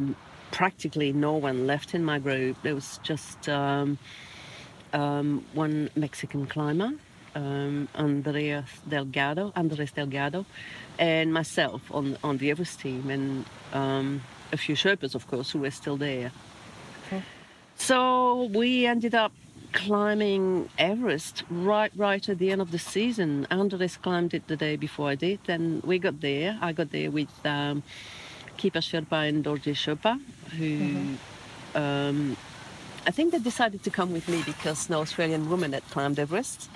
practically 0.52 1.12
no 1.12 1.34
one 1.34 1.66
left 1.66 1.94
in 1.94 2.02
my 2.02 2.18
group. 2.18 2.56
There 2.62 2.74
was 2.74 2.98
just 3.02 3.46
um, 3.50 3.98
um, 4.94 5.44
one 5.52 5.90
Mexican 5.94 6.46
climber, 6.46 6.92
um, 7.34 7.88
Andreas 7.94 8.68
Delgado, 8.88 9.52
Andres 9.56 9.92
Delgado, 9.92 10.46
and 10.98 11.32
myself 11.32 11.82
on 11.90 12.16
on 12.22 12.38
the 12.38 12.50
Everest 12.50 12.80
team, 12.80 13.10
and 13.10 13.44
um, 13.72 14.22
a 14.52 14.56
few 14.56 14.74
Sherpas, 14.74 15.14
of 15.14 15.26
course, 15.28 15.50
who 15.50 15.60
were 15.60 15.70
still 15.70 15.96
there. 15.96 16.32
So 17.76 18.44
we 18.54 18.86
ended 18.86 19.14
up 19.14 19.32
climbing 19.72 20.68
Everest 20.78 21.44
right 21.50 21.92
right 21.96 22.28
at 22.28 22.38
the 22.38 22.50
end 22.50 22.60
of 22.60 22.70
the 22.72 22.78
season. 22.78 23.46
Andres 23.50 23.96
climbed 23.96 24.34
it 24.34 24.46
the 24.48 24.56
day 24.56 24.76
before 24.76 25.08
I 25.08 25.14
did, 25.14 25.40
and 25.48 25.82
we 25.82 25.98
got 25.98 26.20
there. 26.20 26.58
I 26.60 26.72
got 26.72 26.90
there 26.90 27.10
with 27.10 27.30
um, 27.44 27.82
Kipa 28.56 28.78
Sherpa 28.78 29.28
and 29.28 29.44
Dorje 29.44 29.74
Sherpa, 29.74 30.20
who 30.58 31.16
um, 31.78 32.36
I 33.06 33.10
think 33.10 33.32
they 33.32 33.38
decided 33.38 33.82
to 33.84 33.90
come 33.90 34.12
with 34.12 34.28
me 34.28 34.42
because 34.44 34.90
no 34.90 35.00
Australian 35.00 35.48
woman 35.48 35.72
had 35.72 35.84
climbed 35.90 36.18
Everest. 36.18 36.68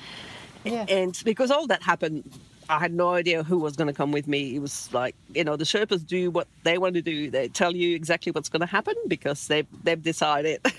Yeah. 0.65 0.87
And 0.89 1.21
because 1.25 1.51
all 1.51 1.67
that 1.69 1.83
happened, 1.83 2.31
I 2.69 2.79
had 2.79 2.93
no 2.93 3.11
idea 3.11 3.43
who 3.43 3.59
was 3.59 3.77
going 3.77 3.89
to 3.89 3.93
come 3.93 4.11
with 4.13 4.27
me. 4.27 4.57
It 4.57 4.61
was 4.61 4.93
like, 4.93 5.15
you 5.35 5.45
know, 5.45 5.57
the 5.57 5.65
Sherpas 5.65 6.07
do 6.07 6.31
what 6.31 6.49
they 6.63 6.79
want 6.79 6.95
to 6.95 7.03
do. 7.03 7.31
They 7.31 7.49
tell 7.49 7.77
you 7.77 7.95
exactly 7.95 8.33
what's 8.33 8.49
going 8.49 8.61
to 8.61 8.67
happen 8.67 8.95
because 9.07 9.47
they've, 9.49 9.67
they've 9.83 10.03
decided. 10.03 10.61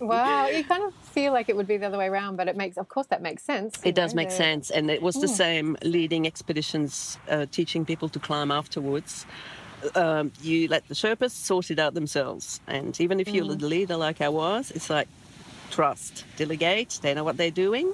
Wow, 0.00 0.46
you 0.46 0.62
kind 0.62 0.84
of 0.84 0.94
feel 0.94 1.32
like 1.32 1.48
it 1.48 1.56
would 1.56 1.66
be 1.66 1.76
the 1.76 1.86
other 1.86 1.98
way 1.98 2.06
around, 2.06 2.36
but 2.36 2.46
it 2.46 2.56
makes, 2.56 2.76
of 2.76 2.88
course, 2.88 3.08
that 3.08 3.20
makes 3.20 3.42
sense. 3.42 3.80
It 3.82 3.96
does 3.96 4.14
make 4.14 4.28
the- 4.28 4.34
sense. 4.36 4.70
And 4.70 4.88
it 4.88 5.02
was 5.02 5.16
the 5.16 5.26
same 5.26 5.76
leading 5.82 6.24
expeditions, 6.24 7.18
uh, 7.28 7.46
teaching 7.50 7.84
people 7.84 8.08
to 8.10 8.20
climb 8.20 8.52
afterwards. 8.52 9.26
Um, 9.96 10.30
you 10.40 10.68
let 10.68 10.86
the 10.86 10.94
Sherpas 10.94 11.32
sort 11.32 11.72
it 11.72 11.80
out 11.80 11.94
themselves. 11.94 12.60
And 12.68 12.98
even 13.00 13.18
if 13.18 13.28
you're 13.28 13.44
the 13.56 13.66
leader 13.66 13.96
like 13.96 14.20
I 14.20 14.28
was, 14.28 14.70
it's 14.70 14.88
like 14.88 15.08
trust, 15.76 16.24
delegate, 16.36 16.98
they 17.02 17.12
know 17.14 17.24
what 17.28 17.36
they're 17.36 17.58
doing, 17.66 17.92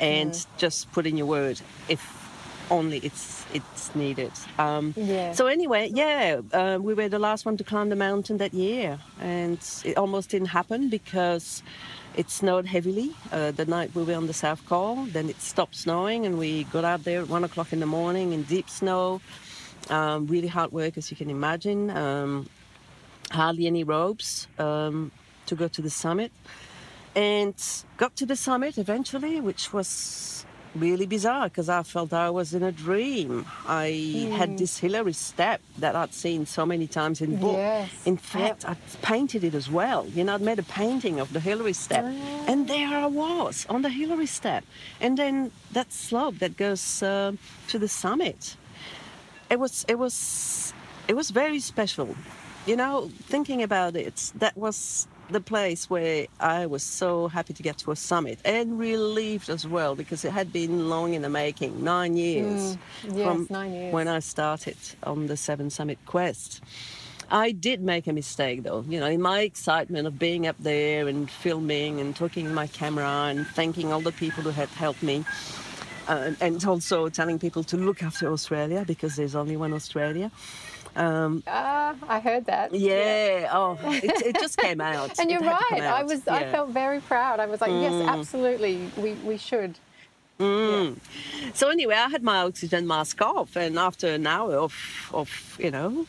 and 0.00 0.32
just 0.56 0.90
put 0.92 1.04
in 1.06 1.16
your 1.16 1.26
word 1.26 1.60
if 1.88 2.00
only 2.70 2.98
it's 2.98 3.44
it's 3.52 3.94
needed. 3.94 4.32
Um, 4.58 4.94
Yeah. 4.96 5.32
So 5.32 5.46
anyway, 5.46 5.90
yeah, 5.92 6.40
uh, 6.60 6.78
we 6.80 6.92
were 6.94 7.08
the 7.08 7.18
last 7.18 7.44
one 7.48 7.56
to 7.56 7.64
climb 7.64 7.88
the 7.94 8.00
mountain 8.08 8.36
that 8.38 8.54
year, 8.54 8.98
and 9.20 9.58
it 9.84 9.96
almost 9.96 10.30
didn't 10.30 10.52
happen 10.60 10.88
because 10.88 11.62
it 12.16 12.30
snowed 12.30 12.66
heavily 12.66 13.10
uh, 13.32 13.50
the 13.60 13.66
night 13.76 13.88
we 13.94 14.02
were 14.04 14.14
on 14.22 14.26
the 14.26 14.38
South 14.44 14.62
Col. 14.66 14.94
Then 15.16 15.28
it 15.28 15.40
stopped 15.40 15.76
snowing, 15.76 16.24
and 16.26 16.38
we 16.38 16.64
got 16.76 16.84
out 16.84 17.02
there 17.04 17.20
at 17.20 17.28
one 17.28 17.44
o'clock 17.44 17.72
in 17.72 17.80
the 17.80 17.90
morning 17.98 18.32
in 18.32 18.44
deep 18.44 18.68
snow. 18.70 19.20
Um, 19.90 20.26
really 20.34 20.48
hard 20.48 20.70
work, 20.72 20.96
as 20.96 21.10
you 21.10 21.16
can 21.16 21.30
imagine. 21.30 21.90
Um, 21.90 22.48
hardly 23.30 23.66
any 23.66 23.84
ropes 23.84 24.46
um, 24.58 25.10
to 25.46 25.54
go 25.56 25.68
to 25.68 25.82
the 25.82 25.90
summit, 25.90 26.30
and 27.14 27.54
got 27.96 28.16
to 28.16 28.26
the 28.26 28.36
summit 28.36 28.78
eventually, 28.78 29.40
which 29.40 29.72
was 29.72 30.44
really 30.74 31.06
bizarre 31.06 31.44
because 31.44 31.68
I 31.68 31.82
felt 31.82 32.12
I 32.12 32.30
was 32.30 32.52
in 32.52 32.62
a 32.62 32.72
dream. 32.72 33.46
I 33.66 34.28
had 34.36 34.58
this 34.58 34.78
Hillary 34.78 35.12
step 35.12 35.60
that 35.78 35.94
I'd 35.94 36.12
seen 36.12 36.46
so 36.46 36.66
many 36.66 36.86
times 36.86 37.20
in 37.20 37.36
books. 37.36 37.56
Yes. 37.56 38.06
In 38.06 38.16
fact, 38.16 38.68
I'd 38.68 38.76
painted 39.02 39.44
it 39.44 39.54
as 39.54 39.70
well. 39.70 40.06
You 40.08 40.24
know, 40.24 40.34
I'd 40.34 40.40
made 40.40 40.58
a 40.58 40.64
painting 40.64 41.20
of 41.20 41.32
the 41.32 41.40
Hillary 41.40 41.72
step, 41.72 42.04
and 42.48 42.68
there 42.68 42.88
I 42.88 43.06
was 43.06 43.66
on 43.68 43.82
the 43.82 43.88
Hillary 43.88 44.26
step, 44.26 44.64
and 45.00 45.16
then 45.16 45.52
that 45.72 45.92
slope 45.92 46.38
that 46.38 46.56
goes 46.56 47.02
uh, 47.02 47.32
to 47.68 47.78
the 47.78 47.88
summit. 47.88 48.56
It 49.50 49.60
was, 49.60 49.84
it 49.88 49.98
was, 49.98 50.74
it 51.06 51.14
was 51.14 51.30
very 51.30 51.60
special. 51.60 52.16
You 52.66 52.76
know, 52.76 53.10
thinking 53.24 53.62
about 53.62 53.94
it, 53.94 54.32
that 54.36 54.56
was 54.56 55.06
the 55.30 55.40
place 55.40 55.88
where 55.88 56.26
I 56.38 56.66
was 56.66 56.82
so 56.82 57.28
happy 57.28 57.54
to 57.54 57.62
get 57.62 57.78
to 57.78 57.90
a 57.92 57.96
summit 57.96 58.38
and 58.44 58.78
relieved 58.78 59.48
as 59.48 59.66
well 59.66 59.94
because 59.94 60.24
it 60.24 60.32
had 60.32 60.52
been 60.52 60.88
long 60.88 61.14
in 61.14 61.22
the 61.22 61.30
making, 61.30 61.82
nine 61.82 62.16
years 62.16 62.76
Mm, 63.04 63.16
yes, 63.16 63.24
from 63.26 63.46
nine 63.50 63.72
years. 63.72 63.92
when 63.92 64.06
I 64.08 64.18
started 64.20 64.76
on 65.02 65.26
the 65.26 65.36
Seven 65.36 65.70
Summit 65.70 65.98
Quest. 66.06 66.60
I 67.30 67.52
did 67.52 67.80
make 67.80 68.06
a 68.06 68.12
mistake 68.12 68.64
though, 68.64 68.84
you 68.86 69.00
know, 69.00 69.06
in 69.06 69.22
my 69.22 69.40
excitement 69.40 70.06
of 70.06 70.18
being 70.18 70.46
up 70.46 70.56
there 70.60 71.08
and 71.08 71.30
filming 71.30 71.98
and 72.00 72.14
talking 72.14 72.44
in 72.44 72.54
my 72.54 72.66
camera 72.66 73.06
and 73.30 73.46
thanking 73.46 73.92
all 73.92 74.00
the 74.02 74.12
people 74.12 74.42
who 74.42 74.50
had 74.50 74.68
helped 74.68 75.02
me. 75.02 75.24
Uh, 76.06 76.32
and 76.42 76.62
also 76.66 77.08
telling 77.08 77.38
people 77.38 77.64
to 77.64 77.78
look 77.78 78.02
after 78.02 78.30
Australia 78.30 78.84
because 78.86 79.16
there's 79.16 79.34
only 79.34 79.56
one 79.56 79.72
Australia. 79.72 80.30
Ah, 80.96 81.94
I 82.08 82.20
heard 82.20 82.46
that. 82.46 82.74
Yeah, 82.74 83.50
oh, 83.52 83.78
it, 83.82 84.26
it 84.26 84.40
just 84.40 84.56
came 84.58 84.80
out. 84.80 85.10
And 85.18 85.30
It 85.30 85.34
you're 85.34 85.42
had 85.42 85.58
to 85.58 85.64
come 85.70 85.80
right. 85.80 85.88
I 86.00 86.02
was. 86.04 86.26
I 86.28 86.40
Yeah. 86.40 86.46
Mm. 86.48 86.52
felt 86.52 86.70
very 86.70 87.00
proud. 87.00 87.40
I 87.40 87.46
was 87.46 87.60
like, 87.60 87.72
yes, 87.72 87.94
absolutely. 88.08 88.90
We 88.96 89.12
we 89.24 89.36
should. 89.36 89.78
Mm. 90.40 90.96
So 91.54 91.68
anyway, 91.70 91.94
I 91.94 92.08
had 92.08 92.22
my 92.24 92.38
oxygen 92.38 92.86
mask 92.88 93.22
off, 93.22 93.56
and 93.56 93.78
after 93.78 94.08
an 94.08 94.26
hour 94.26 94.56
of, 94.56 94.74
of 95.14 95.56
you 95.60 95.70
know, 95.70 96.06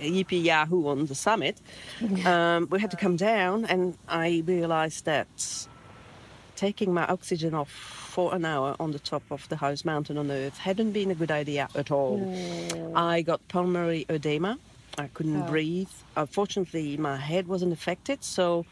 yippee 0.00 0.42
yahoo 0.42 0.88
on 0.88 1.06
the 1.06 1.14
summit, 1.14 1.60
um, 2.26 2.66
we 2.70 2.80
had 2.80 2.90
to 2.90 2.96
come 2.96 3.16
down, 3.16 3.64
and 3.66 3.96
I 4.08 4.42
realised 4.46 5.04
that 5.04 5.28
taking 6.58 6.92
my 6.92 7.06
oxygen 7.06 7.54
off 7.54 7.70
for 8.14 8.34
an 8.34 8.44
hour 8.44 8.74
on 8.80 8.90
the 8.90 8.98
top 8.98 9.22
of 9.30 9.48
the 9.48 9.56
highest 9.56 9.84
mountain 9.84 10.18
on 10.18 10.28
earth 10.30 10.58
hadn't 10.58 10.92
been 10.92 11.10
a 11.10 11.14
good 11.14 11.30
idea 11.30 11.68
at 11.76 11.88
all. 11.90 12.18
Mm. 12.18 12.96
I 12.96 13.22
got 13.22 13.38
pulmonary 13.48 14.04
edema. 14.08 14.58
I 14.98 15.06
couldn't 15.14 15.42
Oh. 15.42 15.50
breathe. 15.54 15.94
Unfortunately, 16.16 16.96
my 16.96 17.16
head 17.16 17.46
wasn't 17.46 17.72
affected, 17.72 18.18
so 18.24 18.66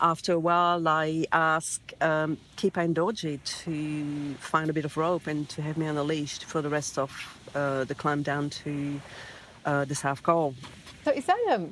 after 0.00 0.32
a 0.32 0.38
while, 0.50 0.82
I 0.88 1.26
asked 1.32 1.94
um, 2.00 2.38
Kipa 2.56 2.80
and 2.80 2.94
Dorji 2.96 3.34
to 3.64 4.34
find 4.52 4.68
a 4.70 4.72
bit 4.72 4.84
of 4.84 4.96
rope 4.96 5.26
and 5.32 5.48
to 5.54 5.62
have 5.62 5.76
me 5.78 5.86
on 5.86 5.96
a 5.96 6.02
leash 6.12 6.38
for 6.40 6.60
the 6.66 6.68
rest 6.78 6.98
of 6.98 7.10
uh, 7.54 7.84
the 7.84 7.94
climb 7.94 8.22
down 8.22 8.50
to 8.62 9.00
uh, 9.64 9.84
the 9.84 9.94
South 9.94 10.22
Col. 10.22 10.54
So 11.04 11.10
is 11.12 11.24
that 11.26 11.40
um 11.54 11.64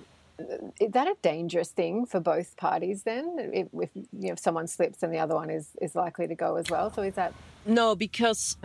is 0.81 0.93
that 0.93 1.07
a 1.07 1.17
dangerous 1.23 1.71
thing 1.71 2.07
for 2.07 2.21
both 2.21 2.57
parties 2.57 3.03
then? 3.05 3.37
If, 3.53 3.69
if 3.73 3.91
you 3.95 4.07
know 4.13 4.33
if 4.33 4.39
someone 4.39 4.67
slips 4.67 5.03
and 5.03 5.13
the 5.13 5.19
other 5.19 5.35
one 5.35 5.51
is 5.51 5.71
is 5.81 5.95
likely 5.95 6.27
to 6.27 6.35
go 6.35 6.57
as 6.57 6.69
well. 6.71 6.93
So 6.93 7.03
is 7.03 7.15
that 7.15 7.33
No, 7.65 7.95
because 7.95 8.57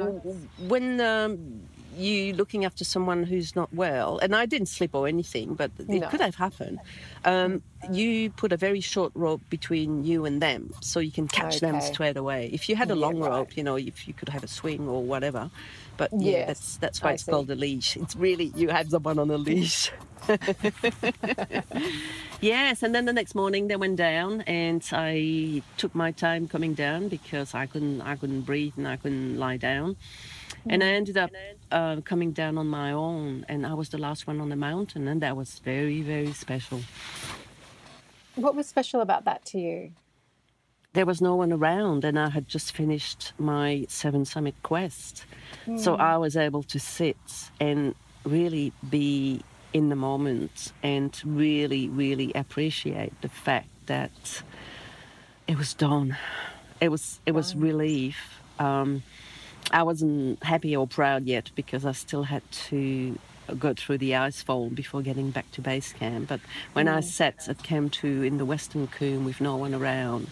when 0.67 0.99
um, 1.01 1.61
you're 1.95 2.35
looking 2.35 2.65
after 2.65 2.83
someone 2.83 3.23
who's 3.23 3.55
not 3.55 3.73
well, 3.73 4.17
and 4.19 4.35
I 4.35 4.45
didn't 4.45 4.67
slip 4.67 4.95
or 4.95 5.07
anything, 5.07 5.55
but 5.55 5.71
it 5.77 5.87
No. 5.87 6.07
could 6.07 6.21
have 6.21 6.35
happened. 6.35 6.79
Um, 7.25 7.61
you 7.91 8.29
put 8.31 8.51
a 8.51 8.57
very 8.57 8.81
short 8.81 9.11
rope 9.15 9.41
between 9.49 10.03
you 10.03 10.25
and 10.25 10.41
them, 10.41 10.71
so 10.81 10.99
you 10.99 11.11
can 11.11 11.27
catch 11.27 11.59
them 11.59 11.75
Okay. 11.75 11.79
straight 11.79 12.17
away. 12.17 12.49
If 12.53 12.69
you 12.69 12.75
had 12.75 12.91
a 12.91 12.95
Yeah, 12.95 13.05
long 13.07 13.19
right. 13.19 13.31
rope, 13.31 13.57
you 13.57 13.63
know, 13.63 13.75
if 13.77 14.07
you 14.07 14.13
could 14.13 14.29
have 14.29 14.43
a 14.43 14.47
swing 14.47 14.87
or 14.87 15.03
whatever. 15.03 15.49
But 15.97 16.11
yeah, 16.17 16.39
Yes, 16.39 16.47
that's 16.47 16.77
that's 16.77 17.03
why 17.03 17.11
I 17.11 17.13
it's 17.13 17.23
see. 17.23 17.31
called 17.31 17.49
a 17.51 17.55
leash. 17.55 17.97
It's 17.97 18.15
really 18.15 18.51
you 18.55 18.69
have 18.69 18.89
someone 18.89 19.19
on 19.19 19.29
a 19.31 19.37
leash. 19.37 19.91
yes, 22.41 22.83
and 22.83 22.93
then 22.95 23.05
the 23.05 23.13
next 23.13 23.35
morning 23.35 23.67
they 23.67 23.75
went 23.75 23.97
down, 23.97 24.41
and 24.41 24.83
I 24.91 25.61
took 25.77 25.93
my 25.95 26.11
time 26.11 26.47
coming 26.47 26.73
down 26.73 27.07
because 27.09 27.53
I 27.53 27.65
couldn't 27.67 28.01
I 28.01 28.15
couldn't 28.15 28.41
breathe 28.41 28.73
and 28.77 28.87
I 28.87 28.97
couldn't 28.97 29.37
lie 29.37 29.57
down. 29.57 29.97
And 30.69 30.83
I 30.83 30.87
ended 30.87 31.17
up 31.17 31.31
uh, 31.71 32.01
coming 32.01 32.31
down 32.31 32.57
on 32.57 32.67
my 32.67 32.91
own, 32.91 33.45
and 33.49 33.65
I 33.65 33.73
was 33.73 33.89
the 33.89 33.97
last 33.97 34.27
one 34.27 34.39
on 34.39 34.49
the 34.49 34.55
mountain, 34.55 35.07
and 35.07 35.21
that 35.21 35.35
was 35.35 35.59
very, 35.59 36.01
very 36.01 36.33
special. 36.33 36.81
what 38.35 38.55
was 38.55 38.67
special 38.67 39.01
about 39.01 39.25
that 39.25 39.43
to 39.45 39.59
you? 39.59 39.91
There 40.93 41.05
was 41.05 41.21
no 41.21 41.35
one 41.35 41.53
around, 41.53 42.03
and 42.03 42.19
I 42.19 42.29
had 42.29 42.47
just 42.47 42.75
finished 42.75 43.33
my 43.39 43.85
Seven 43.87 44.25
Summit 44.25 44.55
quest. 44.61 45.25
So 45.77 45.95
I 45.95 46.17
was 46.17 46.35
able 46.35 46.63
to 46.63 46.79
sit 46.79 47.17
and 47.59 47.95
really 48.25 48.73
be 48.89 49.41
in 49.73 49.89
the 49.89 49.95
moment 49.95 50.73
and 50.83 51.19
really, 51.23 51.87
really 51.87 52.31
appreciate 52.33 53.19
the 53.21 53.29
fact 53.29 53.69
that 53.85 54.43
it 55.47 55.57
was 55.57 55.73
done. 55.73 56.17
It 56.81 56.89
was 56.89 57.19
it 57.25 57.31
was 57.31 57.55
relief. 57.55 58.41
Um, 58.59 59.03
I 59.71 59.83
wasn't 59.83 60.43
happy 60.43 60.75
or 60.75 60.87
proud 60.87 61.25
yet 61.25 61.51
because 61.55 61.85
I 61.85 61.93
still 61.93 62.23
had 62.23 62.49
to 62.69 63.17
go 63.57 63.73
through 63.73 63.97
the 63.97 64.15
ice 64.15 64.43
icefall 64.43 64.73
before 64.73 65.01
getting 65.01 65.31
back 65.31 65.49
to 65.51 65.61
base 65.61 65.93
camp. 65.93 66.29
But 66.29 66.39
when 66.73 66.87
I 66.87 67.01
sat 67.01 67.47
at 67.47 67.63
Camp 67.63 67.91
2 67.93 68.23
in 68.23 68.37
the 68.37 68.45
Western 68.45 68.87
Cwm 68.87 69.25
with 69.25 69.41
no 69.41 69.55
one 69.55 69.73
around, 69.73 70.27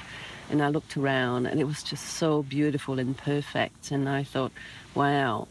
and 0.49 0.63
I 0.63 0.69
looked 0.69 0.97
around, 0.97 1.45
and 1.45 1.59
it 1.59 1.65
was 1.65 1.83
just 1.83 2.05
so 2.05 2.43
beautiful 2.43 2.99
and 2.99 3.17
perfect, 3.17 3.91
and 3.91 4.09
I 4.09 4.23
thought, 4.23 4.51
wow, 4.95 5.47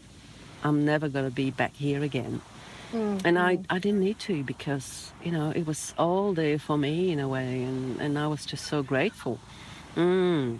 I'm 0.63 0.83
never 0.83 1.07
going 1.07 1.25
to 1.25 1.31
be 1.31 1.51
back 1.51 1.75
here 1.75 2.03
again. 2.03 2.41
And 2.91 3.37
I, 3.37 3.59
I 3.69 3.77
didn't 3.77 3.99
need 3.99 4.17
to 4.19 4.43
because, 4.43 5.11
you 5.23 5.31
know, 5.31 5.51
it 5.51 5.67
was 5.67 5.93
all 5.97 6.33
there 6.33 6.57
for 6.57 6.75
me 6.75 7.11
in 7.11 7.19
a 7.19 7.27
way, 7.27 7.63
and, 7.63 8.01
and 8.01 8.17
I 8.17 8.25
was 8.25 8.45
just 8.45 8.65
so 8.65 8.81
grateful. 8.81 9.39
Mm. 9.95 10.59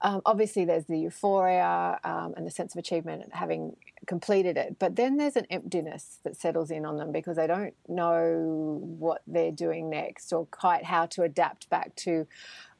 um, 0.02 0.22
obviously 0.24 0.64
there's 0.64 0.86
the 0.86 0.98
euphoria 0.98 2.00
um, 2.04 2.34
and 2.36 2.46
the 2.46 2.50
sense 2.50 2.74
of 2.74 2.78
achievement 2.78 3.22
at 3.22 3.34
having 3.34 3.76
completed 4.06 4.56
it, 4.56 4.76
but 4.78 4.96
then 4.96 5.18
there's 5.18 5.36
an 5.36 5.46
emptiness 5.50 6.18
that 6.24 6.36
settles 6.36 6.70
in 6.70 6.84
on 6.86 6.96
them 6.96 7.12
because 7.12 7.36
they 7.36 7.46
don't 7.46 7.74
know 7.86 8.80
what 8.98 9.22
they're 9.26 9.52
doing 9.52 9.90
next 9.90 10.32
or 10.32 10.46
quite 10.46 10.84
how 10.84 11.06
to 11.06 11.22
adapt 11.22 11.68
back 11.68 11.94
to 11.96 12.26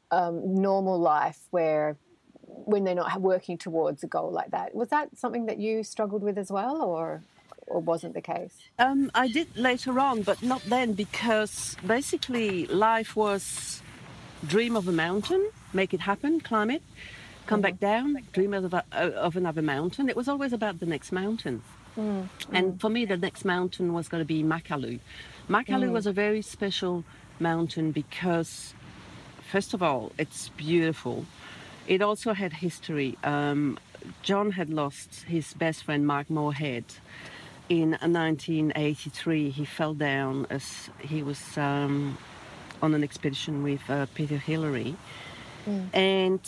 um, 0.09 0.61
normal 0.61 0.99
life 0.99 1.39
where 1.51 1.95
when 2.65 2.83
they're 2.83 2.95
not 2.95 3.21
working 3.21 3.57
towards 3.57 4.03
a 4.03 4.07
goal 4.07 4.31
like 4.31 4.51
that. 4.51 4.73
Was 4.73 4.89
that 4.89 5.17
something 5.17 5.45
that 5.45 5.57
you 5.57 5.83
struggled 5.83 6.23
with 6.23 6.37
as 6.37 6.51
well, 6.51 6.81
or 6.81 7.21
or 7.67 7.79
wasn't 7.79 8.13
the 8.13 8.21
case? 8.21 8.55
Um, 8.79 9.11
I 9.13 9.27
did 9.27 9.55
later 9.55 9.99
on, 9.99 10.23
but 10.23 10.41
not 10.43 10.61
then 10.63 10.93
because 10.93 11.75
basically 11.85 12.67
life 12.67 13.15
was 13.15 13.81
dream 14.47 14.75
of 14.75 14.87
a 14.87 14.91
mountain, 14.91 15.49
make 15.73 15.93
it 15.93 16.01
happen, 16.01 16.39
climb 16.41 16.69
it, 16.69 16.81
come 17.45 17.61
back 17.61 17.75
mm-hmm. 17.75 18.15
down, 18.15 18.23
dream 18.33 18.53
of, 18.53 18.73
a, 18.73 18.83
of 18.91 19.35
another 19.35 19.61
mountain. 19.61 20.09
It 20.09 20.15
was 20.15 20.27
always 20.27 20.53
about 20.53 20.79
the 20.79 20.85
next 20.85 21.11
mountain. 21.11 21.61
Mm-hmm. 21.97 22.55
And 22.55 22.79
for 22.79 22.89
me, 22.89 23.05
the 23.05 23.17
next 23.17 23.45
mountain 23.45 23.93
was 23.93 24.07
going 24.07 24.21
to 24.21 24.25
be 24.25 24.43
Makalu. 24.43 24.99
Makalu 25.49 25.87
mm. 25.89 25.91
was 25.91 26.07
a 26.07 26.13
very 26.13 26.41
special 26.41 27.03
mountain 27.39 27.91
because, 27.91 28.73
first 29.51 29.73
of 29.73 29.83
all, 29.83 30.11
it's 30.17 30.49
beautiful. 30.49 31.25
It 31.87 32.01
also 32.01 32.33
had 32.33 32.53
history. 32.53 33.17
Um, 33.23 33.77
John 34.21 34.51
had 34.51 34.69
lost 34.69 35.23
his 35.23 35.53
best 35.53 35.83
friend, 35.83 36.05
Mark 36.05 36.29
Moorhead, 36.29 36.85
in 37.69 37.91
1983. 37.91 39.49
He 39.49 39.65
fell 39.65 39.93
down 39.93 40.47
as 40.49 40.89
he 40.99 41.23
was 41.23 41.57
um, 41.57 42.17
on 42.81 42.93
an 42.93 43.03
expedition 43.03 43.63
with 43.63 43.81
uh, 43.89 44.05
Peter 44.13 44.37
Hillary. 44.37 44.95
And 45.93 46.39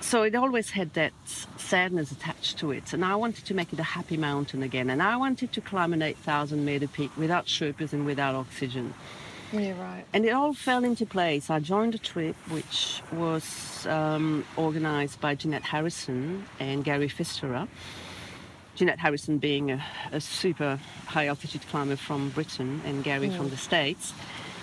so 0.00 0.22
it 0.22 0.34
always 0.34 0.70
had 0.70 0.94
that 0.94 1.12
sadness 1.56 2.12
attached 2.12 2.58
to 2.58 2.70
it. 2.70 2.92
And 2.92 3.04
I 3.04 3.16
wanted 3.16 3.44
to 3.46 3.54
make 3.54 3.72
it 3.72 3.78
a 3.78 3.84
happy 3.84 4.16
mountain 4.16 4.62
again. 4.62 4.90
And 4.90 5.02
I 5.02 5.16
wanted 5.16 5.52
to 5.52 5.60
climb 5.60 5.92
an 5.92 6.02
8,000 6.02 6.64
meter 6.64 6.86
peak 6.86 7.10
without 7.16 7.46
Sherpas 7.46 7.92
and 7.92 8.06
without 8.06 8.34
oxygen. 8.34 8.94
Yeah, 9.52 9.80
right. 9.80 10.04
And 10.12 10.24
it 10.24 10.30
all 10.30 10.52
fell 10.52 10.84
into 10.84 11.06
place. 11.06 11.50
I 11.50 11.60
joined 11.60 11.94
a 11.94 11.98
trip 11.98 12.36
which 12.50 13.02
was 13.12 13.86
um, 13.86 14.44
organized 14.56 15.20
by 15.20 15.36
Ginette 15.36 15.62
Harrison 15.62 16.44
and 16.58 16.84
Gary 16.84 17.08
Pfisterer. 17.08 17.68
Ginette 18.76 18.98
Harrison 18.98 19.38
being 19.38 19.70
a, 19.70 19.84
a 20.12 20.20
super 20.20 20.78
high 21.06 21.26
altitude 21.28 21.66
climber 21.68 21.96
from 21.96 22.30
Britain 22.30 22.82
and 22.84 23.02
Gary 23.02 23.30
from 23.30 23.48
the 23.48 23.56
States. 23.56 24.12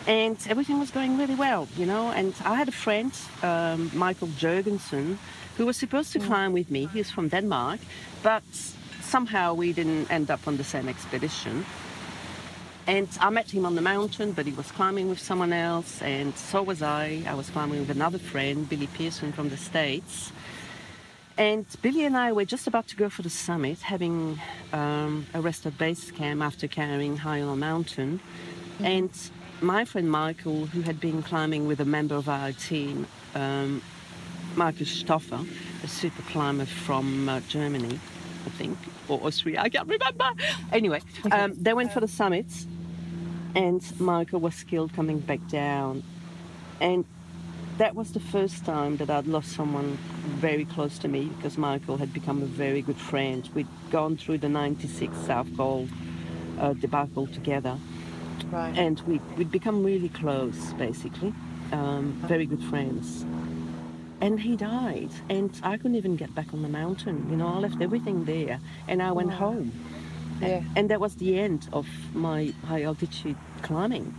And 0.06 0.38
everything 0.50 0.80
was 0.80 0.92
going 0.92 1.18
really 1.18 1.36
well, 1.36 1.68
you 1.78 1.86
know. 1.86 2.12
And 2.12 2.36
I 2.44 2.56
had 2.56 2.68
a 2.68 2.74
friend, 2.74 3.12
um, 3.42 3.90
Michael 3.94 4.28
Jurgensen, 4.28 5.18
who 5.58 5.66
was 5.66 5.78
supposed 5.78 6.12
to 6.14 6.20
climb 6.20 6.52
with 6.52 6.70
me. 6.70 6.88
He 6.92 7.00
was 7.00 7.10
from 7.10 7.30
Denmark, 7.30 7.80
but 8.22 8.44
somehow 9.02 9.54
we 9.54 9.72
didn't 9.74 10.12
end 10.12 10.30
up 10.30 10.48
on 10.48 10.58
the 10.58 10.64
same 10.64 10.90
expedition. 10.90 11.66
And 12.86 13.08
I 13.22 13.30
met 13.30 13.50
him 13.50 13.66
on 13.66 13.76
the 13.76 13.82
mountain, 13.82 14.34
but 14.34 14.46
he 14.46 14.52
was 14.52 14.70
climbing 14.72 15.08
with 15.10 15.20
someone 15.20 15.54
else, 15.54 16.02
and 16.02 16.36
so 16.36 16.62
was 16.62 16.82
I. 16.82 17.24
I 17.26 17.34
was 17.34 17.50
climbing 17.50 17.80
with 17.80 17.90
another 17.90 18.20
friend, 18.20 18.68
Billy 18.68 18.88
Pearson 18.88 19.32
from 19.32 19.50
the 19.50 19.58
States. 19.58 20.34
And 21.38 21.66
Billy 21.82 22.04
and 22.04 22.16
I 22.16 22.34
were 22.34 22.46
just 22.46 22.68
about 22.68 22.88
to 22.90 22.96
go 22.96 23.10
for 23.10 23.22
the 23.22 23.30
summit, 23.30 23.80
having 23.80 24.40
um, 24.74 25.26
at 25.34 25.78
base 25.78 26.12
camp 26.12 26.42
after 26.42 26.68
carrying 26.68 27.18
high 27.18 27.42
on 27.42 27.50
a 27.50 27.56
mountain. 27.56 28.20
And 28.80 29.10
my 29.62 29.86
friend 29.86 30.12
Michael, 30.12 30.66
who 30.68 30.82
had 30.82 31.00
been 31.00 31.24
climbing 31.24 31.68
with 31.68 31.80
a 31.80 31.86
member 31.86 32.16
of 32.16 32.28
our 32.28 32.52
team, 32.52 33.08
um, 33.34 33.82
Markus 34.56 35.04
Stoffer, 35.04 35.48
a 35.84 35.88
super 35.88 36.22
climber 36.24 36.66
from 36.66 37.30
uh, 37.30 37.40
Germany, 37.48 38.00
I 38.46 38.50
think, 38.50 38.78
or 39.08 39.26
Austria, 39.26 39.62
I 39.62 39.70
can't 39.70 39.88
remember. 39.88 40.30
Anyway, 40.72 41.02
um, 41.32 41.54
they 41.56 41.74
went 41.74 41.92
for 41.94 42.02
the 42.02 42.08
summit, 42.08 42.46
and 43.56 44.00
Michael 44.00 44.40
was 44.40 44.64
killed 44.64 44.94
coming 44.94 45.20
back 45.20 45.46
down. 45.48 46.04
And 46.80 47.06
that 47.78 47.96
was 47.96 48.14
the 48.14 48.20
first 48.20 48.66
time 48.66 48.98
that 48.98 49.10
I'd 49.10 49.28
lost 49.28 49.52
someone 49.54 49.98
very 50.40 50.66
close 50.66 50.98
to 51.00 51.08
me 51.08 51.26
because 51.26 51.58
Michael 51.58 51.98
had 51.98 52.14
become 52.14 52.42
a 52.42 52.46
very 52.46 52.82
good 52.82 52.98
friend. 52.98 53.48
We'd 53.54 53.68
gone 53.92 54.18
through 54.18 54.40
the 54.40 54.50
96 54.50 55.16
South 55.26 55.48
Col 55.58 55.88
uh, 56.60 56.74
debacle 56.74 57.28
together. 57.28 57.78
Right. 58.52 58.78
And 58.78 59.00
we, 59.02 59.20
we'd 59.38 59.52
become 59.52 59.84
really 59.84 60.10
close, 60.10 60.74
basically. 60.74 61.34
Um, 61.72 62.14
very 62.28 62.46
good 62.46 62.64
friends. 62.64 63.26
And 64.22 64.40
he 64.40 64.56
died, 64.56 65.10
and 65.30 65.52
I 65.64 65.76
couldn't 65.78 65.96
even 65.96 66.16
get 66.16 66.34
back 66.34 66.54
on 66.54 66.62
the 66.62 66.70
mountain. 66.70 67.28
You 67.30 67.36
know, 67.36 67.48
I 67.48 67.58
left 67.58 67.82
everything 67.82 68.26
there, 68.26 68.60
and 68.88 69.02
I 69.02 69.12
went 69.12 69.32
home. 69.32 69.72
Yeah. 70.42 70.64
And 70.76 70.90
that 70.90 71.00
was 71.00 71.16
the 71.16 71.40
end 71.40 71.68
of 71.74 71.88
my 72.14 72.54
high 72.66 72.84
altitude 72.84 73.38
climbing. 73.62 74.14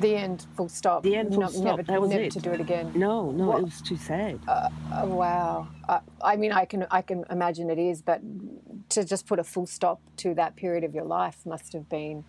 The 0.00 0.16
end, 0.16 0.46
full 0.56 0.68
stop. 0.68 1.04
The 1.04 1.14
end, 1.14 1.32
full 1.34 1.46
stop. 1.48 1.62
Never, 1.78 1.82
That 1.84 2.00
was 2.00 2.10
never 2.10 2.22
it. 2.24 2.32
to 2.32 2.40
do 2.40 2.50
it 2.50 2.60
again. 2.60 2.90
No, 2.96 3.30
no, 3.30 3.46
What- 3.46 3.58
it 3.60 3.64
was 3.64 3.80
too 3.80 3.96
sad. 3.96 4.40
Oh, 4.48 5.06
wow. 5.06 5.68
Uh, 5.88 6.00
I 6.20 6.34
mean, 6.36 6.50
I 6.50 6.64
can 6.64 6.86
I 6.90 7.00
can 7.02 7.24
imagine 7.30 7.70
it 7.70 7.78
is, 7.78 8.02
but 8.02 8.20
to 8.88 9.04
just 9.04 9.26
put 9.26 9.38
a 9.38 9.44
full 9.44 9.66
stop 9.66 10.00
to 10.16 10.34
that 10.34 10.56
period 10.56 10.82
of 10.84 10.94
your 10.94 11.04
life 11.04 11.46
must 11.46 11.72
have 11.74 11.88
been, 11.88 12.24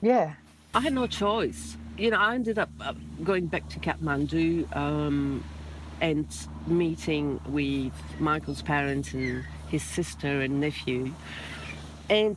yeah, 0.00 0.34
I 0.74 0.80
had 0.80 0.92
no 0.94 1.06
choice. 1.06 1.76
You 1.98 2.10
know, 2.10 2.18
I 2.18 2.34
ended 2.34 2.58
up 2.58 2.70
uh, 2.80 2.94
going 3.24 3.46
back 3.46 3.68
to 3.70 3.78
Kathmandu 3.80 4.74
um, 4.76 5.44
and 6.00 6.26
meeting 6.66 7.40
with 7.48 7.92
Michael's 8.20 8.62
parents 8.62 9.12
and 9.14 9.44
his 9.70 9.82
sister 9.82 10.40
and 10.40 10.60
nephew. 10.60 11.12
And 12.10 12.36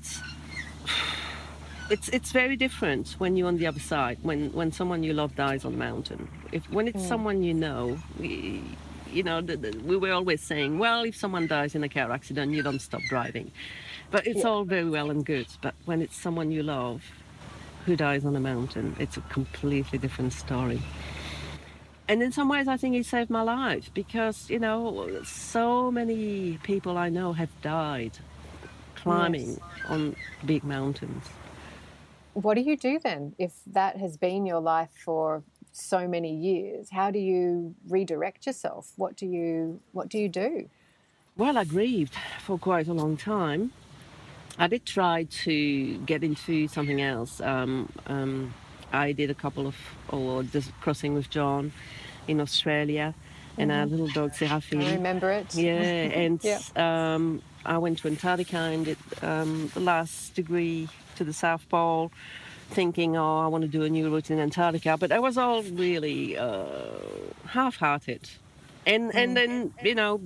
it's 1.90 2.10
it's 2.10 2.32
very 2.32 2.56
different 2.56 3.16
when 3.20 3.36
you're 3.36 3.48
on 3.48 3.58
the 3.58 3.68
other 3.68 3.80
side, 3.80 4.18
when, 4.22 4.52
when 4.54 4.72
someone 4.72 5.04
you 5.04 5.14
love 5.14 5.36
dies 5.36 5.66
on 5.66 5.74
the 5.74 5.78
mountain. 5.78 6.28
If 6.52 6.70
When 6.70 6.88
it's 6.88 7.04
mm. 7.04 7.08
someone 7.08 7.44
you 7.44 7.54
know, 7.54 7.98
we, 8.20 8.64
you 9.12 9.24
know, 9.24 9.42
the, 9.42 9.58
the, 9.58 9.78
we 9.80 9.98
were 9.98 10.12
always 10.12 10.42
saying, 10.42 10.80
well, 10.80 11.04
if 11.04 11.16
someone 11.16 11.48
dies 11.48 11.76
in 11.76 11.84
a 11.84 11.90
car 11.90 12.12
accident, 12.12 12.54
you 12.54 12.64
don't 12.64 12.82
stop 12.82 13.02
driving. 13.10 13.52
But 14.10 14.28
it's 14.28 14.46
all 14.46 14.64
very 14.66 14.90
well 14.90 15.10
and 15.10 15.26
good. 15.26 15.48
But 15.62 15.74
when 15.86 16.02
it's 16.02 16.18
someone 16.18 16.52
you 16.52 16.64
love, 16.64 17.02
who 17.86 17.96
dies 17.96 18.26
on 18.26 18.36
a 18.36 18.40
mountain. 18.40 18.96
It's 19.00 19.18
a 19.18 19.22
completely 19.22 19.98
different 19.98 20.34
story. 20.34 20.82
And 22.08 22.22
in 22.22 22.32
some 22.32 22.50
ways, 22.50 22.68
I 22.68 22.78
think 22.78 22.96
he 22.96 23.04
saved 23.04 23.30
my 23.30 23.42
life 23.42 23.90
because, 23.94 24.50
you 24.50 24.60
know, 24.60 25.22
so 25.24 25.92
many 25.92 26.58
people 26.64 26.98
I 26.98 27.10
know 27.10 27.34
have 27.34 27.50
died 27.62 28.18
climbing 28.96 29.52
Yes. 29.52 29.60
on 29.90 30.16
big 30.46 30.64
mountains. 30.64 31.26
what 32.34 32.56
do 32.56 32.62
you 32.62 32.78
do 32.78 32.98
then 33.00 33.34
if 33.38 33.52
that 33.68 33.98
has 33.98 34.16
been 34.18 34.46
your 34.46 34.62
life 34.62 34.90
for 35.06 35.44
so 35.74 36.08
many 36.08 36.34
years? 36.36 36.90
How 36.92 37.12
do 37.12 37.20
you 37.20 37.76
redirect 37.90 38.46
yourself? 38.46 38.94
What 38.98 39.16
do 39.18 39.26
you 39.26 39.80
what 39.92 40.10
do 40.10 40.18
you 40.18 40.30
do? 40.30 40.70
Well, 41.38 41.58
I 41.58 41.64
grieved 41.66 42.16
for 42.46 42.58
quite 42.58 42.88
a 42.88 42.94
long 42.94 43.16
time. 43.18 43.72
I 44.58 44.68
did 44.68 44.86
try 44.86 45.24
to 45.46 45.98
get 46.00 46.24
into 46.24 46.68
something 46.68 47.02
else. 47.02 47.40
Um, 47.42 47.90
um, 48.08 48.54
I 48.94 49.12
did 49.12 49.30
a 49.30 49.34
couple 49.34 49.68
of, 49.68 49.76
or 50.10 50.44
just 50.44 50.72
crossing 50.82 51.14
with 51.14 51.30
John 51.30 51.72
in 52.28 52.40
Australia, 52.42 53.14
and 53.58 53.72
our 53.72 53.86
little 53.86 54.08
dog 54.08 54.34
Seraphine. 54.34 54.82
I 54.84 54.94
remember 54.96 55.32
it. 55.32 55.54
Yeah, 55.56 55.72
and 56.24 56.40
Yeah. 56.44 56.60
um, 56.76 57.42
I 57.66 57.78
went 57.78 58.00
to 58.00 58.08
Antarctica 58.08 58.58
and 58.58 58.86
did 58.86 58.98
um, 59.22 59.70
the 59.74 59.80
last 59.82 60.34
degree 60.36 60.88
to 61.18 61.24
the 61.24 61.34
South 61.34 61.68
Pole, 61.70 62.12
thinking, 62.70 63.18
oh, 63.18 63.40
I 63.40 63.48
want 63.48 63.64
to 63.64 63.68
do 63.68 63.84
a 63.84 63.90
new 63.90 64.10
route 64.10 64.32
in 64.32 64.40
Antarctica. 64.40 64.98
But 64.98 65.12
I 65.12 65.20
was 65.20 65.38
all 65.38 65.64
really 65.64 66.38
uh, 66.38 66.66
half-hearted, 67.48 68.30
and 68.86 69.14
and 69.16 69.36
then 69.38 69.74
you 69.84 69.96
know, 69.96 70.22